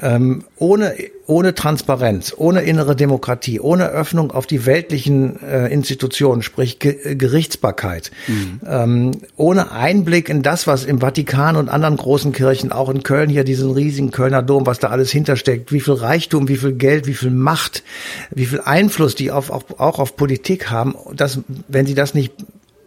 ähm, 0.00 0.44
ohne, 0.56 0.94
ohne 1.26 1.54
Transparenz, 1.54 2.32
ohne 2.36 2.62
innere 2.62 2.96
Demokratie, 2.96 3.60
ohne 3.60 3.88
Öffnung 3.88 4.30
auf 4.30 4.46
die 4.46 4.64
weltlichen 4.64 5.40
äh, 5.42 5.68
Institutionen, 5.68 6.42
sprich 6.42 6.78
Ge 6.78 7.14
Gerichtsbarkeit, 7.14 8.10
mhm. 8.26 8.60
ähm, 8.66 9.10
ohne 9.36 9.72
Einblick 9.72 10.28
in 10.28 10.42
das, 10.42 10.66
was 10.66 10.84
im 10.84 11.00
Vatikan 11.00 11.56
und 11.56 11.68
anderen 11.68 11.96
großen 11.96 12.32
Kirchen, 12.32 12.72
auch 12.72 12.88
in 12.88 13.02
Köln 13.02 13.28
hier 13.28 13.44
diesen 13.44 13.70
riesigen 13.70 14.10
Kölner 14.10 14.42
Dom, 14.42 14.66
was 14.66 14.78
da 14.78 14.88
alles 14.88 15.10
hintersteckt, 15.10 15.72
wie 15.72 15.80
viel 15.80 15.94
Reichtum, 15.94 16.48
wie 16.48 16.56
viel 16.56 16.72
Geld, 16.72 17.06
wie 17.06 17.14
viel 17.14 17.30
Macht, 17.30 17.82
wie 18.30 18.46
viel 18.46 18.60
Einfluss 18.60 19.14
die 19.14 19.30
auf, 19.30 19.50
auch, 19.50 19.64
auch 19.78 19.98
auf 19.98 20.16
Politik 20.16 20.70
haben, 20.70 20.94
dass, 21.14 21.40
wenn 21.68 21.86
sie 21.86 21.94
das 21.94 22.14
nicht 22.14 22.32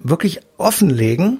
wirklich 0.09 0.39
offenlegen, 0.57 1.39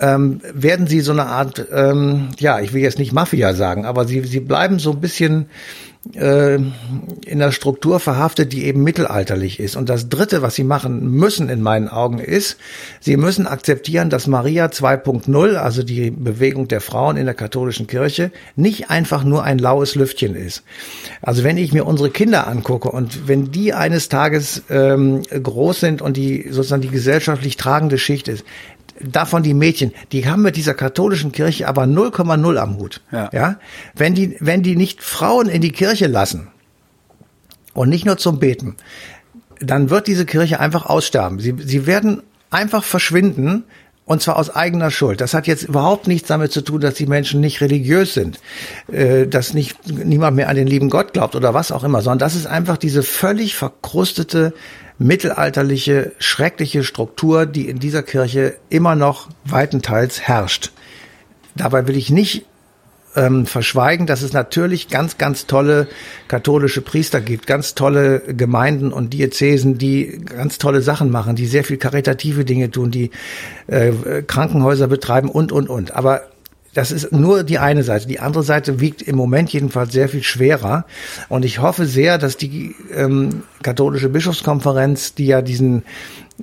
ähm, 0.00 0.40
werden 0.52 0.86
sie 0.86 1.00
so 1.00 1.12
eine 1.12 1.26
Art, 1.26 1.66
ähm, 1.72 2.30
ja, 2.38 2.60
ich 2.60 2.72
will 2.72 2.82
jetzt 2.82 2.98
nicht 2.98 3.12
Mafia 3.12 3.54
sagen, 3.54 3.84
aber 3.84 4.06
sie, 4.06 4.20
sie 4.22 4.40
bleiben 4.40 4.78
so 4.78 4.92
ein 4.92 5.00
bisschen 5.00 5.46
in 6.12 7.38
der 7.38 7.50
Struktur 7.50 7.98
verhaftet, 7.98 8.52
die 8.52 8.64
eben 8.64 8.82
mittelalterlich 8.82 9.58
ist. 9.58 9.74
Und 9.74 9.88
das 9.88 10.10
Dritte, 10.10 10.42
was 10.42 10.54
sie 10.54 10.62
machen 10.62 11.10
müssen 11.10 11.48
in 11.48 11.62
meinen 11.62 11.88
Augen, 11.88 12.18
ist, 12.18 12.58
sie 13.00 13.16
müssen 13.16 13.46
akzeptieren, 13.46 14.10
dass 14.10 14.26
Maria 14.26 14.66
2.0, 14.66 15.54
also 15.54 15.82
die 15.82 16.10
Bewegung 16.10 16.68
der 16.68 16.82
Frauen 16.82 17.16
in 17.16 17.24
der 17.24 17.34
katholischen 17.34 17.86
Kirche, 17.86 18.32
nicht 18.54 18.90
einfach 18.90 19.24
nur 19.24 19.44
ein 19.44 19.58
laues 19.58 19.94
Lüftchen 19.94 20.34
ist. 20.34 20.62
Also 21.22 21.42
wenn 21.42 21.56
ich 21.56 21.72
mir 21.72 21.86
unsere 21.86 22.10
Kinder 22.10 22.46
angucke 22.48 22.90
und 22.90 23.26
wenn 23.26 23.50
die 23.50 23.72
eines 23.72 24.10
Tages 24.10 24.62
ähm, 24.68 25.22
groß 25.22 25.80
sind 25.80 26.02
und 26.02 26.18
die 26.18 26.48
sozusagen 26.50 26.82
die 26.82 26.88
gesellschaftlich 26.88 27.56
tragende 27.56 27.96
Schicht 27.96 28.28
ist, 28.28 28.44
davon 29.10 29.42
die 29.42 29.54
Mädchen, 29.54 29.92
die 30.12 30.26
haben 30.26 30.42
mit 30.42 30.56
dieser 30.56 30.74
katholischen 30.74 31.32
Kirche 31.32 31.68
aber 31.68 31.84
0,0 31.84 32.56
am 32.56 32.78
Hut. 32.78 33.00
Ja. 33.10 33.30
ja. 33.32 33.58
Wenn 33.94 34.14
die, 34.14 34.36
wenn 34.40 34.62
die 34.62 34.76
nicht 34.76 35.02
Frauen 35.02 35.48
in 35.48 35.60
die 35.60 35.72
Kirche 35.72 36.06
lassen 36.06 36.48
und 37.72 37.88
nicht 37.88 38.06
nur 38.06 38.16
zum 38.16 38.38
Beten, 38.38 38.76
dann 39.60 39.90
wird 39.90 40.06
diese 40.06 40.26
Kirche 40.26 40.60
einfach 40.60 40.86
aussterben. 40.86 41.38
Sie, 41.38 41.54
sie 41.58 41.86
werden 41.86 42.22
einfach 42.50 42.84
verschwinden, 42.84 43.64
und 44.06 44.20
zwar 44.20 44.36
aus 44.36 44.54
eigener 44.54 44.90
Schuld. 44.90 45.20
Das 45.20 45.32
hat 45.32 45.46
jetzt 45.46 45.62
überhaupt 45.62 46.06
nichts 46.06 46.28
damit 46.28 46.52
zu 46.52 46.60
tun, 46.60 46.80
dass 46.80 46.94
die 46.94 47.06
Menschen 47.06 47.40
nicht 47.40 47.60
religiös 47.60 48.14
sind, 48.14 48.38
äh, 48.92 49.26
dass 49.26 49.54
nicht 49.54 49.88
niemand 49.88 50.36
mehr 50.36 50.48
an 50.48 50.56
den 50.56 50.66
lieben 50.66 50.90
Gott 50.90 51.14
glaubt 51.14 51.34
oder 51.34 51.54
was 51.54 51.72
auch 51.72 51.84
immer, 51.84 52.02
sondern 52.02 52.18
das 52.18 52.36
ist 52.36 52.46
einfach 52.46 52.76
diese 52.76 53.02
völlig 53.02 53.54
verkrustete 53.54 54.52
mittelalterliche, 54.98 56.12
schreckliche 56.18 56.84
Struktur, 56.84 57.46
die 57.46 57.68
in 57.68 57.78
dieser 57.78 58.02
Kirche 58.02 58.54
immer 58.68 58.94
noch 58.94 59.28
weitenteils 59.44 60.20
herrscht. 60.22 60.72
Dabei 61.56 61.86
will 61.86 61.96
ich 61.96 62.10
nicht 62.10 62.46
ähm, 63.16 63.46
verschweigen, 63.46 64.06
dass 64.06 64.22
es 64.22 64.32
natürlich 64.32 64.88
ganz, 64.88 65.18
ganz 65.18 65.46
tolle 65.46 65.88
katholische 66.28 66.80
Priester 66.80 67.20
gibt, 67.20 67.46
ganz 67.46 67.74
tolle 67.74 68.20
Gemeinden 68.20 68.92
und 68.92 69.12
Diözesen, 69.12 69.78
die 69.78 70.20
ganz 70.24 70.58
tolle 70.58 70.80
Sachen 70.80 71.10
machen, 71.10 71.36
die 71.36 71.46
sehr 71.46 71.64
viel 71.64 71.76
karitative 71.76 72.44
Dinge 72.44 72.70
tun, 72.70 72.90
die 72.90 73.10
äh, 73.66 73.92
Krankenhäuser 74.26 74.88
betreiben 74.88 75.28
und, 75.28 75.52
und, 75.52 75.68
und. 75.68 75.92
Aber 75.92 76.22
das 76.74 76.90
ist 76.90 77.12
nur 77.12 77.44
die 77.44 77.58
eine 77.58 77.84
Seite. 77.84 78.06
Die 78.06 78.20
andere 78.20 78.42
Seite 78.42 78.80
wiegt 78.80 79.00
im 79.00 79.16
Moment 79.16 79.50
jedenfalls 79.52 79.92
sehr 79.92 80.08
viel 80.08 80.22
schwerer. 80.22 80.84
Und 81.28 81.44
ich 81.44 81.60
hoffe 81.60 81.86
sehr, 81.86 82.18
dass 82.18 82.36
die 82.36 82.74
ähm, 82.92 83.44
katholische 83.62 84.08
Bischofskonferenz, 84.08 85.14
die 85.14 85.26
ja 85.26 85.40
diesen 85.40 85.84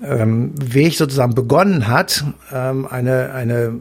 ähm, 0.01 0.53
Weg 0.57 0.95
sozusagen 0.95 1.35
begonnen 1.35 1.87
hat, 1.87 2.23
ähm, 2.53 2.87
eine, 2.87 3.33
eine 3.33 3.73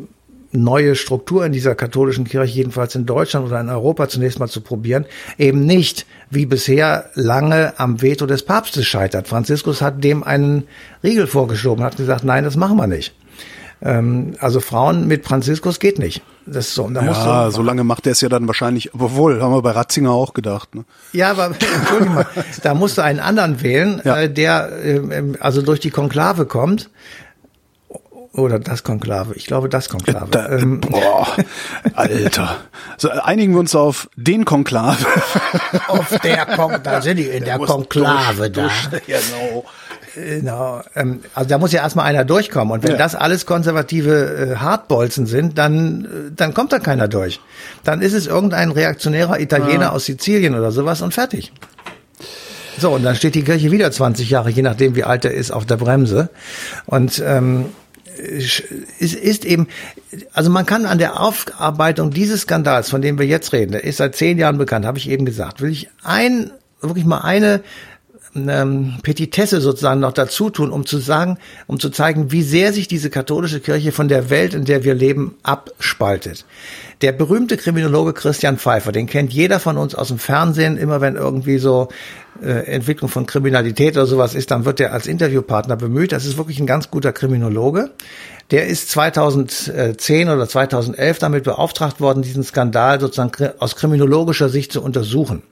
neue 0.52 0.96
Struktur 0.96 1.46
in 1.46 1.52
dieser 1.52 1.76
katholischen 1.76 2.24
Kirche, 2.24 2.56
jedenfalls 2.56 2.96
in 2.96 3.06
Deutschland 3.06 3.46
oder 3.46 3.60
in 3.60 3.68
Europa 3.68 4.08
zunächst 4.08 4.40
mal 4.40 4.48
zu 4.48 4.60
probieren, 4.60 5.06
eben 5.38 5.64
nicht 5.64 6.06
wie 6.28 6.46
bisher 6.46 7.10
lange 7.14 7.78
am 7.78 8.02
Veto 8.02 8.26
des 8.26 8.42
Papstes 8.42 8.86
scheitert. 8.86 9.28
Franziskus 9.28 9.80
hat 9.80 10.02
dem 10.02 10.24
einen 10.24 10.64
Riegel 11.04 11.28
vorgeschoben, 11.28 11.84
hat 11.84 11.96
gesagt, 11.96 12.24
nein, 12.24 12.42
das 12.42 12.56
machen 12.56 12.76
wir 12.76 12.88
nicht. 12.88 13.14
Ähm, 13.82 14.34
also 14.40 14.60
Frauen 14.60 15.06
mit 15.06 15.24
Franziskus 15.24 15.78
geht 15.78 15.98
nicht. 15.98 16.22
Das 16.46 16.68
ist 16.68 16.74
so. 16.74 16.84
Und 16.84 16.94
da 16.94 17.02
ja, 17.02 17.50
so, 17.50 17.56
so 17.56 17.62
lange 17.62 17.84
macht 17.84 18.06
er 18.06 18.12
es 18.12 18.20
ja 18.20 18.28
dann 18.28 18.46
wahrscheinlich, 18.46 18.92
obwohl, 18.94 19.40
haben 19.40 19.52
wir 19.52 19.62
bei 19.62 19.70
Ratzinger 19.70 20.10
auch 20.10 20.34
gedacht. 20.34 20.74
Ne? 20.74 20.84
Ja, 21.12 21.30
aber 21.30 21.46
Entschuldigung 21.60 22.14
mal, 22.14 22.26
da 22.62 22.74
musst 22.74 22.98
du 22.98 23.02
einen 23.02 23.20
anderen 23.20 23.62
wählen, 23.62 24.02
ja. 24.04 24.18
äh, 24.18 24.30
der 24.30 24.84
äh, 24.84 25.22
also 25.40 25.62
durch 25.62 25.80
die 25.80 25.90
Konklave 25.90 26.46
kommt. 26.46 26.90
Oder 28.32 28.60
das 28.60 28.84
Konklave. 28.84 29.34
Ich 29.34 29.46
glaube, 29.46 29.68
das 29.68 29.88
Konklave. 29.88 30.28
Da, 30.30 30.48
ähm. 30.50 30.80
Boah, 30.80 31.26
Alter. 31.94 32.58
So, 32.96 33.10
einigen 33.10 33.54
wir 33.54 33.58
uns 33.58 33.74
auf 33.74 34.08
den 34.14 34.44
Konklave. 34.44 35.04
Auf 35.88 36.16
der 36.20 36.46
Konklave. 36.46 36.80
Da 36.84 37.02
sind 37.02 37.16
die 37.16 37.24
in 37.24 37.44
der, 37.44 37.58
der 37.58 37.66
Konklave 37.66 38.50
durch, 38.50 38.72
da. 38.84 38.90
Durch, 38.90 39.06
genau. 39.06 39.64
Genau. 40.14 40.82
Also 41.34 41.48
da 41.48 41.58
muss 41.58 41.72
ja 41.72 41.82
erstmal 41.82 42.06
einer 42.06 42.24
durchkommen. 42.24 42.72
Und 42.72 42.82
wenn 42.82 42.92
ja. 42.92 42.96
das 42.96 43.14
alles 43.14 43.46
konservative 43.46 44.52
äh, 44.52 44.56
Hartbolzen 44.56 45.26
sind, 45.26 45.58
dann, 45.58 46.04
äh, 46.04 46.08
dann 46.34 46.54
kommt 46.54 46.72
da 46.72 46.78
keiner 46.78 47.08
durch. 47.08 47.40
Dann 47.84 48.02
ist 48.02 48.12
es 48.12 48.26
irgendein 48.26 48.70
reaktionärer 48.70 49.40
Italiener 49.40 49.82
ja. 49.82 49.90
aus 49.90 50.06
Sizilien 50.06 50.54
oder 50.54 50.72
sowas 50.72 51.02
und 51.02 51.14
fertig. 51.14 51.52
So, 52.78 52.92
und 52.92 53.02
dann 53.02 53.14
steht 53.14 53.34
die 53.34 53.44
Kirche 53.44 53.70
wieder 53.70 53.90
20 53.90 54.30
Jahre, 54.30 54.50
je 54.50 54.62
nachdem 54.62 54.96
wie 54.96 55.04
alt 55.04 55.24
er 55.24 55.34
ist, 55.34 55.50
auf 55.50 55.66
der 55.66 55.76
Bremse. 55.76 56.30
Und 56.86 57.22
ähm, 57.24 57.66
es 58.18 59.14
ist 59.14 59.44
eben, 59.44 59.68
also 60.32 60.50
man 60.50 60.66
kann 60.66 60.86
an 60.86 60.98
der 60.98 61.20
Aufarbeitung 61.20 62.10
dieses 62.10 62.42
Skandals, 62.42 62.90
von 62.90 63.02
dem 63.02 63.18
wir 63.18 63.26
jetzt 63.26 63.52
reden, 63.52 63.72
der 63.72 63.84
ist 63.84 63.98
seit 63.98 64.16
zehn 64.16 64.38
Jahren 64.38 64.58
bekannt, 64.58 64.86
habe 64.86 64.98
ich 64.98 65.08
eben 65.08 65.24
gesagt, 65.24 65.60
will 65.60 65.70
ich 65.70 65.88
ein, 66.02 66.50
wirklich 66.80 67.04
mal 67.04 67.20
eine 67.20 67.60
ähm, 68.34 68.94
Petitesse 69.02 69.60
sozusagen 69.60 70.00
noch 70.00 70.12
dazu 70.12 70.50
tun, 70.50 70.70
um 70.70 70.86
zu 70.86 70.98
sagen, 70.98 71.38
um 71.66 71.80
zu 71.80 71.90
zeigen, 71.90 72.32
wie 72.32 72.42
sehr 72.42 72.72
sich 72.72 72.88
diese 72.88 73.10
katholische 73.10 73.60
Kirche 73.60 73.92
von 73.92 74.08
der 74.08 74.30
Welt, 74.30 74.54
in 74.54 74.64
der 74.64 74.84
wir 74.84 74.94
leben, 74.94 75.34
abspaltet. 75.42 76.44
Der 77.00 77.12
berühmte 77.12 77.56
Kriminologe 77.56 78.12
Christian 78.12 78.58
Pfeiffer, 78.58 78.92
den 78.92 79.06
kennt 79.06 79.32
jeder 79.32 79.58
von 79.58 79.76
uns 79.78 79.94
aus 79.94 80.08
dem 80.08 80.18
Fernsehen, 80.18 80.76
immer 80.76 81.00
wenn 81.00 81.16
irgendwie 81.16 81.58
so 81.58 81.88
äh, 82.42 82.66
Entwicklung 82.66 83.10
von 83.10 83.26
Kriminalität 83.26 83.96
oder 83.96 84.06
sowas 84.06 84.34
ist, 84.34 84.50
dann 84.50 84.64
wird 84.64 84.80
er 84.80 84.92
als 84.92 85.06
Interviewpartner 85.06 85.76
bemüht. 85.76 86.12
Das 86.12 86.24
ist 86.24 86.36
wirklich 86.36 86.60
ein 86.60 86.66
ganz 86.66 86.90
guter 86.90 87.12
Kriminologe. 87.12 87.90
Der 88.50 88.66
ist 88.66 88.90
2010 88.90 90.28
oder 90.28 90.48
2011 90.48 91.18
damit 91.18 91.44
beauftragt 91.44 92.00
worden, 92.00 92.22
diesen 92.22 92.42
Skandal 92.42 93.00
sozusagen 93.00 93.50
aus 93.58 93.76
kriminologischer 93.76 94.48
Sicht 94.48 94.72
zu 94.72 94.82
untersuchen. 94.82 95.42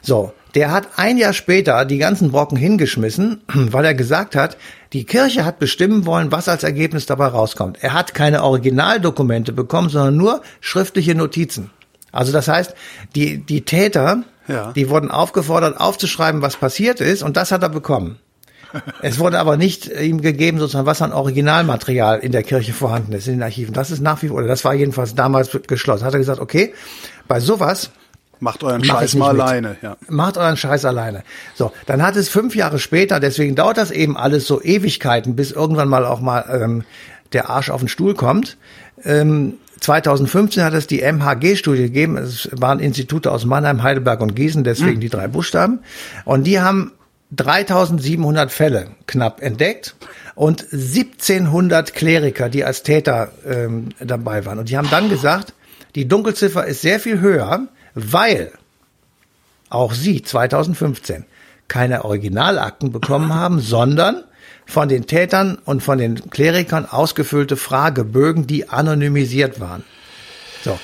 So, 0.00 0.32
der 0.54 0.70
hat 0.70 0.88
ein 0.96 1.18
Jahr 1.18 1.34
später 1.34 1.84
die 1.84 1.98
ganzen 1.98 2.30
Brocken 2.30 2.56
hingeschmissen, 2.56 3.42
weil 3.52 3.84
er 3.84 3.94
gesagt 3.94 4.34
hat, 4.34 4.56
die 4.94 5.04
Kirche 5.04 5.44
hat 5.44 5.58
bestimmen 5.58 6.06
wollen, 6.06 6.32
was 6.32 6.48
als 6.48 6.62
Ergebnis 6.62 7.04
dabei 7.04 7.26
rauskommt. 7.26 7.78
Er 7.82 7.92
hat 7.92 8.14
keine 8.14 8.42
Originaldokumente 8.42 9.52
bekommen, 9.52 9.90
sondern 9.90 10.16
nur 10.16 10.40
schriftliche 10.60 11.14
Notizen. 11.14 11.70
Also 12.12 12.32
das 12.32 12.48
heißt, 12.48 12.74
die, 13.14 13.38
die 13.44 13.66
Täter, 13.66 14.22
ja. 14.46 14.72
die 14.72 14.88
wurden 14.88 15.10
aufgefordert, 15.10 15.78
aufzuschreiben, 15.78 16.40
was 16.40 16.56
passiert 16.56 17.02
ist, 17.02 17.22
und 17.22 17.36
das 17.36 17.52
hat 17.52 17.62
er 17.62 17.68
bekommen. 17.68 18.18
Es 19.02 19.18
wurde 19.18 19.38
aber 19.38 19.56
nicht 19.56 19.86
ihm 19.86 20.20
gegeben, 20.20 20.58
sozusagen, 20.58 20.86
was 20.86 21.02
an 21.02 21.12
Originalmaterial 21.12 22.18
in 22.18 22.32
der 22.32 22.42
Kirche 22.42 22.72
vorhanden 22.72 23.12
ist, 23.12 23.26
in 23.26 23.34
den 23.34 23.42
Archiven. 23.42 23.72
Das 23.72 23.90
ist 23.90 24.00
nach 24.00 24.22
wie 24.22 24.28
vor, 24.28 24.38
oder 24.38 24.46
das 24.46 24.64
war 24.64 24.74
jedenfalls 24.74 25.14
damals 25.14 25.50
geschlossen. 25.66 26.04
Hat 26.04 26.14
er 26.14 26.18
gesagt, 26.18 26.40
okay, 26.40 26.74
bei 27.26 27.40
sowas 27.40 27.90
Macht 28.40 28.62
euren 28.62 28.84
Scheiß 28.84 29.14
mal 29.14 29.32
mit. 29.32 29.42
alleine, 29.42 29.76
ja. 29.82 29.96
Macht 30.08 30.36
euren 30.38 30.56
Scheiß 30.56 30.84
alleine. 30.84 31.24
So, 31.54 31.72
dann 31.86 32.02
hat 32.02 32.16
es 32.16 32.28
fünf 32.28 32.54
Jahre 32.54 32.78
später, 32.78 33.18
deswegen 33.20 33.56
dauert 33.56 33.78
das 33.78 33.90
eben 33.90 34.16
alles 34.16 34.46
so 34.46 34.62
Ewigkeiten, 34.62 35.34
bis 35.34 35.50
irgendwann 35.50 35.88
mal 35.88 36.04
auch 36.04 36.20
mal 36.20 36.44
ähm, 36.50 36.84
der 37.32 37.50
Arsch 37.50 37.70
auf 37.70 37.80
den 37.80 37.88
Stuhl 37.88 38.14
kommt. 38.14 38.56
Ähm, 39.04 39.54
2015 39.80 40.62
hat 40.62 40.74
es 40.74 40.86
die 40.86 41.00
MHG-Studie 41.00 41.82
gegeben. 41.82 42.16
Es 42.16 42.48
waren 42.52 42.80
Institute 42.80 43.30
aus 43.30 43.44
Mannheim, 43.44 43.82
Heidelberg 43.82 44.20
und 44.20 44.34
Gießen, 44.34 44.64
deswegen 44.64 44.96
mhm. 44.96 45.00
die 45.00 45.08
drei 45.08 45.28
Buchstaben. 45.28 45.80
Und 46.24 46.44
die 46.44 46.60
haben 46.60 46.92
3700 47.32 48.50
Fälle 48.50 48.88
knapp 49.06 49.42
entdeckt 49.42 49.94
und 50.34 50.62
1700 50.72 51.94
Kleriker, 51.94 52.48
die 52.48 52.64
als 52.64 52.82
Täter 52.82 53.32
ähm, 53.46 53.90
dabei 54.00 54.46
waren. 54.46 54.58
Und 54.58 54.70
die 54.70 54.78
haben 54.78 54.88
dann 54.90 55.10
gesagt, 55.10 55.52
die 55.94 56.08
Dunkelziffer 56.08 56.66
ist 56.66 56.80
sehr 56.80 57.00
viel 57.00 57.20
höher, 57.20 57.68
weil 57.94 58.52
auch 59.68 59.92
sie 59.92 60.22
2015 60.22 61.24
keine 61.66 62.04
Originalakten 62.04 62.92
bekommen 62.92 63.34
haben, 63.34 63.60
sondern 63.60 64.24
von 64.64 64.88
den 64.88 65.06
Tätern 65.06 65.58
und 65.64 65.82
von 65.82 65.98
den 65.98 66.30
Klerikern 66.30 66.86
ausgefüllte 66.86 67.56
Fragebögen, 67.56 68.46
die 68.46 68.68
anonymisiert 68.68 69.60
waren. 69.60 69.82
So. 70.62 70.78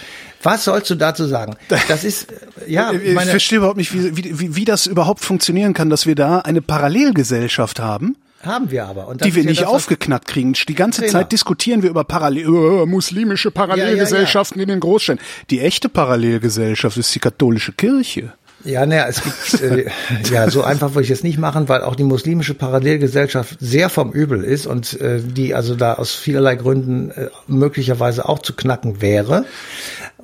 Was 0.45 0.65
sollst 0.65 0.91
du 0.91 0.95
dazu 0.95 1.27
sagen? 1.27 1.57
Das 1.89 2.05
ist, 2.05 2.29
ja, 2.69 2.93
ich 2.93 3.19
verstehe 3.19 3.59
überhaupt 3.59 3.79
nicht, 3.79 3.93
wie, 3.93 4.39
wie, 4.39 4.57
wie 4.57 4.65
das 4.65 4.87
überhaupt 4.87 5.21
funktionieren 5.21 5.75
kann, 5.75 5.91
dass 5.91 6.07
wir 6.07 6.15
da 6.15 6.41
eine 6.41 6.63
Parallelgesellschaft 6.63 7.81
haben. 7.81 8.17
Haben 8.43 8.71
wir 8.71 8.85
aber. 8.85 9.15
Die 9.15 9.35
wir 9.35 9.43
ja 9.43 9.49
nicht 9.49 9.63
das, 9.63 9.69
aufgeknackt 9.69 10.29
kriegen. 10.29 10.53
Die 10.53 10.75
ganze 10.75 11.01
genau. 11.01 11.13
Zeit 11.13 11.33
diskutieren 11.33 11.83
wir 11.83 11.89
über 11.89 12.05
Parallel, 12.05 12.47
uh, 12.47 12.87
muslimische 12.87 13.51
Parallelgesellschaften 13.51 14.59
ja, 14.59 14.61
ja, 14.61 14.65
in 14.65 14.69
den 14.77 14.81
Großstädten. 14.81 15.25
Die 15.49 15.61
echte 15.61 15.89
Parallelgesellschaft 15.89 16.99
ist 16.99 17.15
die 17.15 17.21
katholische 17.21 17.73
Kirche. 17.73 18.35
Ja, 18.65 18.87
naja, 18.87 19.07
es 19.09 19.23
gibt, 19.23 19.63
äh, 19.63 19.87
ja, 20.33 20.51
so 20.51 20.63
einfach 20.63 20.95
würde 20.95 21.05
ich 21.05 21.11
es 21.11 21.23
nicht 21.23 21.39
machen, 21.39 21.69
weil 21.69 21.83
auch 21.83 21.97
die 21.97 22.05
muslimische 22.05 22.55
Parallelgesellschaft 22.55 23.57
sehr 23.61 23.91
vom 23.91 24.13
Übel 24.13 24.43
ist 24.43 24.67
und 24.67 24.99
äh, 25.01 25.21
die 25.23 25.55
also 25.55 25.75
da 25.75 25.95
aus 25.95 26.15
vielerlei 26.15 26.57
Gründen 26.57 27.11
äh, 27.11 27.29
möglicherweise 27.47 28.27
auch 28.27 28.39
zu 28.39 28.55
knacken 28.55 29.03
wäre 29.03 29.45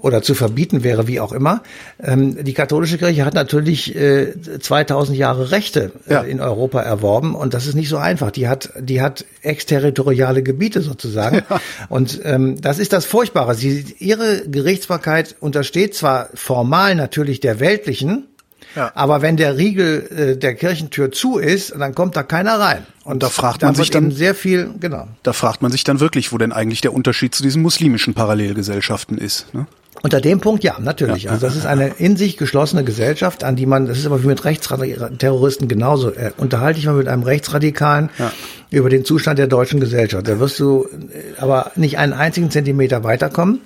oder 0.00 0.22
zu 0.22 0.34
verbieten 0.34 0.82
wäre, 0.82 1.06
wie 1.06 1.20
auch 1.20 1.32
immer. 1.32 1.62
Ähm, 2.02 2.42
die 2.44 2.54
katholische 2.54 2.98
Kirche 2.98 3.24
hat 3.24 3.34
natürlich 3.34 3.94
äh, 3.94 4.32
2000 4.60 5.16
Jahre 5.16 5.50
Rechte 5.50 5.92
äh, 6.06 6.12
ja. 6.12 6.20
in 6.22 6.40
Europa 6.40 6.80
erworben 6.80 7.34
und 7.34 7.54
das 7.54 7.66
ist 7.66 7.74
nicht 7.74 7.88
so 7.88 7.98
einfach. 7.98 8.30
Die 8.30 8.48
hat, 8.48 8.70
die 8.78 9.00
hat 9.00 9.24
exterritoriale 9.42 10.42
Gebiete 10.42 10.80
sozusagen 10.80 11.42
ja. 11.48 11.60
und 11.88 12.20
ähm, 12.24 12.60
das 12.60 12.78
ist 12.78 12.92
das 12.92 13.04
Furchtbare. 13.04 13.54
Sie, 13.54 13.84
ihre 13.98 14.48
Gerichtsbarkeit 14.48 15.36
untersteht 15.40 15.94
zwar 15.94 16.30
formal 16.34 16.94
natürlich 16.94 17.40
der 17.40 17.60
weltlichen, 17.60 18.26
ja. 18.76 18.92
Aber 18.94 19.20
wenn 19.22 19.36
der 19.36 19.56
Riegel 19.56 20.06
äh, 20.10 20.36
der 20.36 20.54
Kirchentür 20.54 21.10
zu 21.10 21.38
ist, 21.38 21.74
dann 21.76 21.94
kommt 21.94 22.16
da 22.16 22.22
keiner 22.22 22.60
rein. 22.60 22.86
Und 23.04 23.22
da 23.22 23.28
fragt 23.28 23.62
man 23.62 23.74
sich 23.74 23.90
dann 23.90 24.12
sehr 24.12 24.34
viel, 24.34 24.70
genau. 24.78 25.08
Da 25.22 25.32
fragt 25.32 25.62
man 25.62 25.72
sich 25.72 25.82
dann 25.82 25.98
wirklich, 25.98 26.32
wo 26.32 26.38
denn 26.38 26.52
eigentlich 26.52 26.80
der 26.80 26.94
Unterschied 26.94 27.34
zu 27.34 27.42
diesen 27.42 27.62
muslimischen 27.62 28.14
Parallelgesellschaften 28.14 29.18
ist. 29.18 29.52
Ne? 29.54 29.66
Unter 30.02 30.20
dem 30.20 30.40
Punkt 30.40 30.64
ja, 30.64 30.78
natürlich. 30.80 31.24
Ja, 31.24 31.32
also 31.32 31.46
das 31.46 31.56
ist 31.56 31.66
eine 31.66 31.88
in 31.98 32.16
sich 32.16 32.36
geschlossene 32.36 32.84
Gesellschaft, 32.84 33.44
an 33.44 33.56
die 33.56 33.66
man, 33.66 33.86
das 33.86 33.98
ist 33.98 34.06
aber 34.06 34.22
wie 34.22 34.28
mit 34.28 34.44
Rechtsterroristen 34.44 35.68
genauso. 35.68 36.10
Äh, 36.10 36.32
unterhalte 36.36 36.78
ich 36.78 36.86
mal 36.86 36.94
mit 36.94 37.08
einem 37.08 37.22
Rechtsradikalen 37.22 38.08
ja. 38.18 38.32
über 38.70 38.88
den 38.88 39.04
Zustand 39.04 39.38
der 39.38 39.46
deutschen 39.46 39.78
Gesellschaft. 39.78 40.26
Da 40.26 40.40
wirst 40.40 40.58
du 40.58 40.84
äh, 40.84 41.40
aber 41.40 41.72
nicht 41.76 41.98
einen 41.98 42.14
einzigen 42.14 42.50
Zentimeter 42.50 43.04
weiterkommen 43.04 43.60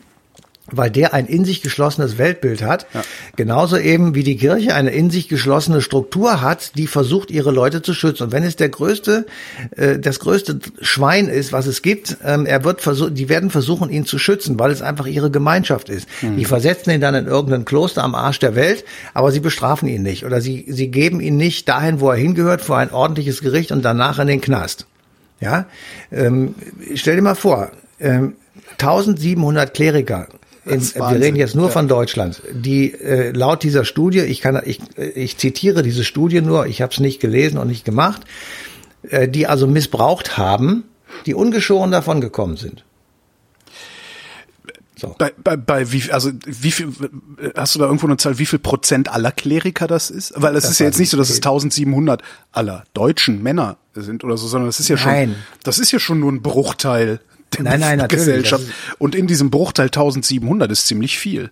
weil 0.71 0.91
der 0.91 1.13
ein 1.13 1.27
in 1.27 1.45
sich 1.45 1.61
geschlossenes 1.61 2.17
Weltbild 2.17 2.63
hat. 2.63 2.87
Ja. 2.95 3.03
Genauso 3.37 3.77
eben 3.77 4.15
wie 4.15 4.23
die 4.23 4.37
Kirche 4.37 4.75
eine 4.75 4.91
in 4.91 5.11
sich 5.11 5.29
geschlossene 5.29 5.83
Struktur 5.83 6.41
hat, 6.41 6.73
die 6.77 6.87
versucht, 6.87 7.31
ihre 7.31 7.51
Leute 7.51 7.83
zu 7.83 7.93
schützen. 7.93 8.25
Und 8.25 8.33
wenn 8.33 8.43
es 8.43 8.57
der 8.57 8.71
größte, 8.71 9.27
äh, 9.77 9.99
das 9.99 10.21
größte 10.21 10.61
Schwein 10.81 11.29
ist, 11.29 11.53
was 11.53 11.67
es 11.67 11.83
gibt, 11.83 12.17
ähm, 12.25 12.47
er 12.47 12.65
wird 12.65 12.81
versuchen, 12.81 13.15
die 13.15 13.29
werden 13.29 13.51
versuchen, 13.51 13.91
ihn 13.91 14.07
zu 14.07 14.19
schützen, 14.19 14.59
weil 14.59 14.71
es 14.71 14.81
einfach 14.81 15.07
ihre 15.07 15.31
Gemeinschaft 15.31 15.91
ist. 15.91 16.09
Mhm. 16.23 16.39
Die 16.39 16.47
versetzen 16.47 16.91
ihn 16.91 17.01
dann 17.01 17.15
in 17.15 17.27
irgendein 17.27 17.67
Kloster 17.67 18.03
am 18.03 18.15
Arsch 18.15 18.39
der 18.39 18.55
Welt, 18.55 18.85
aber 19.13 19.33
sie 19.33 19.41
bestrafen 19.41 19.87
ihn 19.87 20.03
nicht 20.03 20.25
oder 20.25 20.41
sie, 20.41 20.65
sie 20.69 20.89
geben 20.89 21.21
ihn 21.21 21.37
nicht 21.37 21.69
dahin, 21.69 22.01
wo 22.01 22.11
er 22.11 22.17
hingehört, 22.17 22.63
vor 22.63 22.79
ein 22.79 22.91
ordentliches 22.91 23.43
Gericht 23.43 23.71
und 23.71 23.85
danach 23.85 24.19
in 24.19 24.29
den 24.29 24.41
Knast. 24.41 24.87
Ja, 25.41 25.67
ähm, 26.11 26.55
stell 26.95 27.17
dir 27.17 27.23
mal 27.23 27.35
vor, 27.35 27.71
ähm, 28.01 28.35
1700 28.79 29.75
Kleriker 29.75 30.29
in, 30.67 30.81
wir 30.81 31.21
reden 31.21 31.37
jetzt 31.37 31.55
nur 31.55 31.67
ja. 31.67 31.73
von 31.73 31.89
Deutschland, 31.89 32.43
die 32.53 32.93
äh, 32.93 33.31
laut 33.33 33.63
dieser 33.63 33.85
Studie, 33.85 34.21
ich 34.21 34.41
kann, 34.41 34.61
ich, 34.65 34.81
ich 34.97 35.37
zitiere 35.37 35.83
diese 35.83 36.05
Studie 36.05 36.41
nur, 36.41 36.67
ich 36.67 36.81
habe 36.81 36.93
es 36.93 37.01
nicht 37.01 37.21
gelesen 37.21 37.59
und 37.59 37.69
nicht 37.69 37.85
gemacht, 37.85 38.23
äh, 39.03 39.29
die 39.29 39.47
also 39.47 39.67
missbraucht 39.67 40.39
haben, 40.39 40.85
die 41.27 41.35
ungeschoren 41.35 41.91
davon 41.91 42.21
gekommen 42.21 42.57
sind. 42.57 42.85
So. 44.97 45.15
Bei, 45.19 45.33
bei, 45.43 45.57
bei 45.57 45.93
wie, 45.93 46.11
also 46.13 46.31
wie 46.47 46.71
viel, 46.71 46.89
hast 47.57 47.75
du 47.75 47.81
da 47.81 47.87
irgendwo 47.87 48.07
eine 48.07 48.17
Zahl, 48.17 48.39
wie 48.39 48.47
viel 48.47 48.61
Prozent 48.61 49.13
aller 49.13 49.33
Kleriker 49.33 49.87
das 49.87 50.09
ist? 50.09 50.33
Weil 50.37 50.55
es 50.57 50.65
ist 50.65 50.79
ja 50.79 50.87
jetzt 50.87 51.01
nicht 51.01 51.11
so, 51.11 51.17
dass 51.17 51.31
es 51.31 51.37
1700 51.37 52.23
aller 52.53 52.85
deutschen 52.95 53.43
Männer 53.43 53.77
sind 53.95 54.23
oder 54.23 54.37
so, 54.37 54.47
sondern 54.47 54.69
das 54.69 54.79
ist 54.79 54.89
ja 54.89 54.97
Nein. 55.05 55.31
schon, 55.31 55.37
das 55.65 55.79
ist 55.79 55.91
ja 55.91 55.99
schon 55.99 56.21
nur 56.21 56.31
ein 56.31 56.43
Bruchteil 56.43 57.21
der 57.57 57.79
nein, 57.79 57.99
nein, 57.99 58.09
Gesellschaft. 58.09 58.65
Und 58.99 59.15
in 59.15 59.27
diesem 59.27 59.51
Bruchteil 59.51 59.87
1700 59.87 60.71
ist 60.71 60.87
ziemlich 60.87 61.19
viel. 61.19 61.51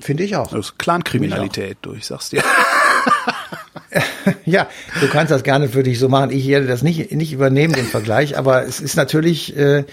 Finde 0.00 0.24
ich 0.24 0.36
auch. 0.36 0.48
Das 0.50 0.66
ist 0.66 0.78
Clankriminalität, 0.78 1.78
du, 1.82 1.94
ich 1.94 2.06
sag's 2.06 2.30
dir. 2.30 2.42
ja, 4.44 4.68
du 5.00 5.08
kannst 5.08 5.30
das 5.30 5.44
gerne 5.44 5.68
für 5.68 5.82
dich 5.82 5.98
so 5.98 6.08
machen. 6.08 6.30
Ich 6.30 6.46
werde 6.48 6.66
das 6.66 6.82
nicht, 6.82 7.12
nicht 7.12 7.32
übernehmen, 7.32 7.74
den 7.74 7.86
Vergleich, 7.86 8.36
aber 8.36 8.66
es 8.66 8.80
ist 8.80 8.96
natürlich, 8.96 9.56
äh, 9.56 9.84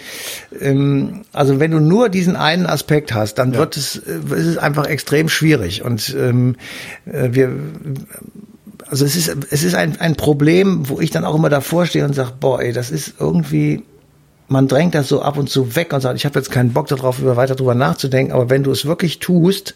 ähm, 0.60 1.24
also 1.32 1.60
wenn 1.60 1.70
du 1.70 1.78
nur 1.78 2.08
diesen 2.08 2.36
einen 2.36 2.66
Aspekt 2.66 3.14
hast, 3.14 3.34
dann 3.34 3.52
ja. 3.52 3.60
wird 3.60 3.76
es, 3.76 3.96
äh, 3.96 4.18
ist 4.34 4.46
es 4.46 4.58
einfach 4.58 4.86
extrem 4.86 5.28
schwierig. 5.28 5.82
Und 5.82 6.14
ähm, 6.18 6.56
äh, 7.06 7.28
wir 7.32 7.52
also 8.88 9.06
es 9.06 9.16
ist, 9.16 9.34
es 9.50 9.64
ist 9.64 9.74
ein, 9.74 9.98
ein 10.00 10.16
Problem, 10.16 10.86
wo 10.90 11.00
ich 11.00 11.10
dann 11.10 11.24
auch 11.24 11.34
immer 11.34 11.48
davor 11.48 11.86
stehe 11.86 12.04
und 12.04 12.14
sage, 12.14 12.32
boah, 12.38 12.60
ey, 12.60 12.74
das 12.74 12.90
ist 12.90 13.14
irgendwie, 13.18 13.84
man 14.48 14.68
drängt 14.68 14.94
das 14.94 15.08
so 15.08 15.22
ab 15.22 15.36
und 15.36 15.48
zu 15.48 15.76
weg 15.76 15.92
und 15.92 16.00
sagt, 16.00 16.16
ich 16.16 16.24
habe 16.24 16.38
jetzt 16.38 16.50
keinen 16.50 16.72
Bock 16.72 16.88
darauf, 16.88 17.18
über 17.18 17.36
weiter 17.36 17.54
drüber 17.54 17.74
nachzudenken, 17.74 18.32
aber 18.32 18.50
wenn 18.50 18.62
du 18.62 18.70
es 18.70 18.84
wirklich 18.84 19.18
tust, 19.18 19.74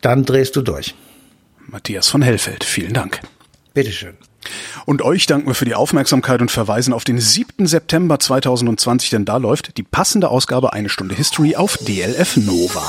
dann 0.00 0.24
drehst 0.24 0.56
du 0.56 0.62
durch. 0.62 0.94
Matthias 1.66 2.08
von 2.08 2.22
Hellfeld, 2.22 2.64
vielen 2.64 2.94
Dank. 2.94 3.20
Bitteschön. 3.74 4.16
Und 4.86 5.02
euch 5.02 5.26
danken 5.26 5.48
wir 5.48 5.54
für 5.54 5.64
die 5.64 5.74
Aufmerksamkeit 5.74 6.40
und 6.40 6.50
verweisen 6.50 6.94
auf 6.94 7.04
den 7.04 7.20
7. 7.20 7.66
September 7.66 8.18
2020, 8.18 9.10
denn 9.10 9.24
da 9.24 9.36
läuft 9.36 9.76
die 9.76 9.82
passende 9.82 10.28
Ausgabe 10.30 10.72
Eine 10.72 10.88
Stunde 10.88 11.14
History 11.14 11.56
auf 11.56 11.76
DLF 11.76 12.36
Nova. 12.38 12.82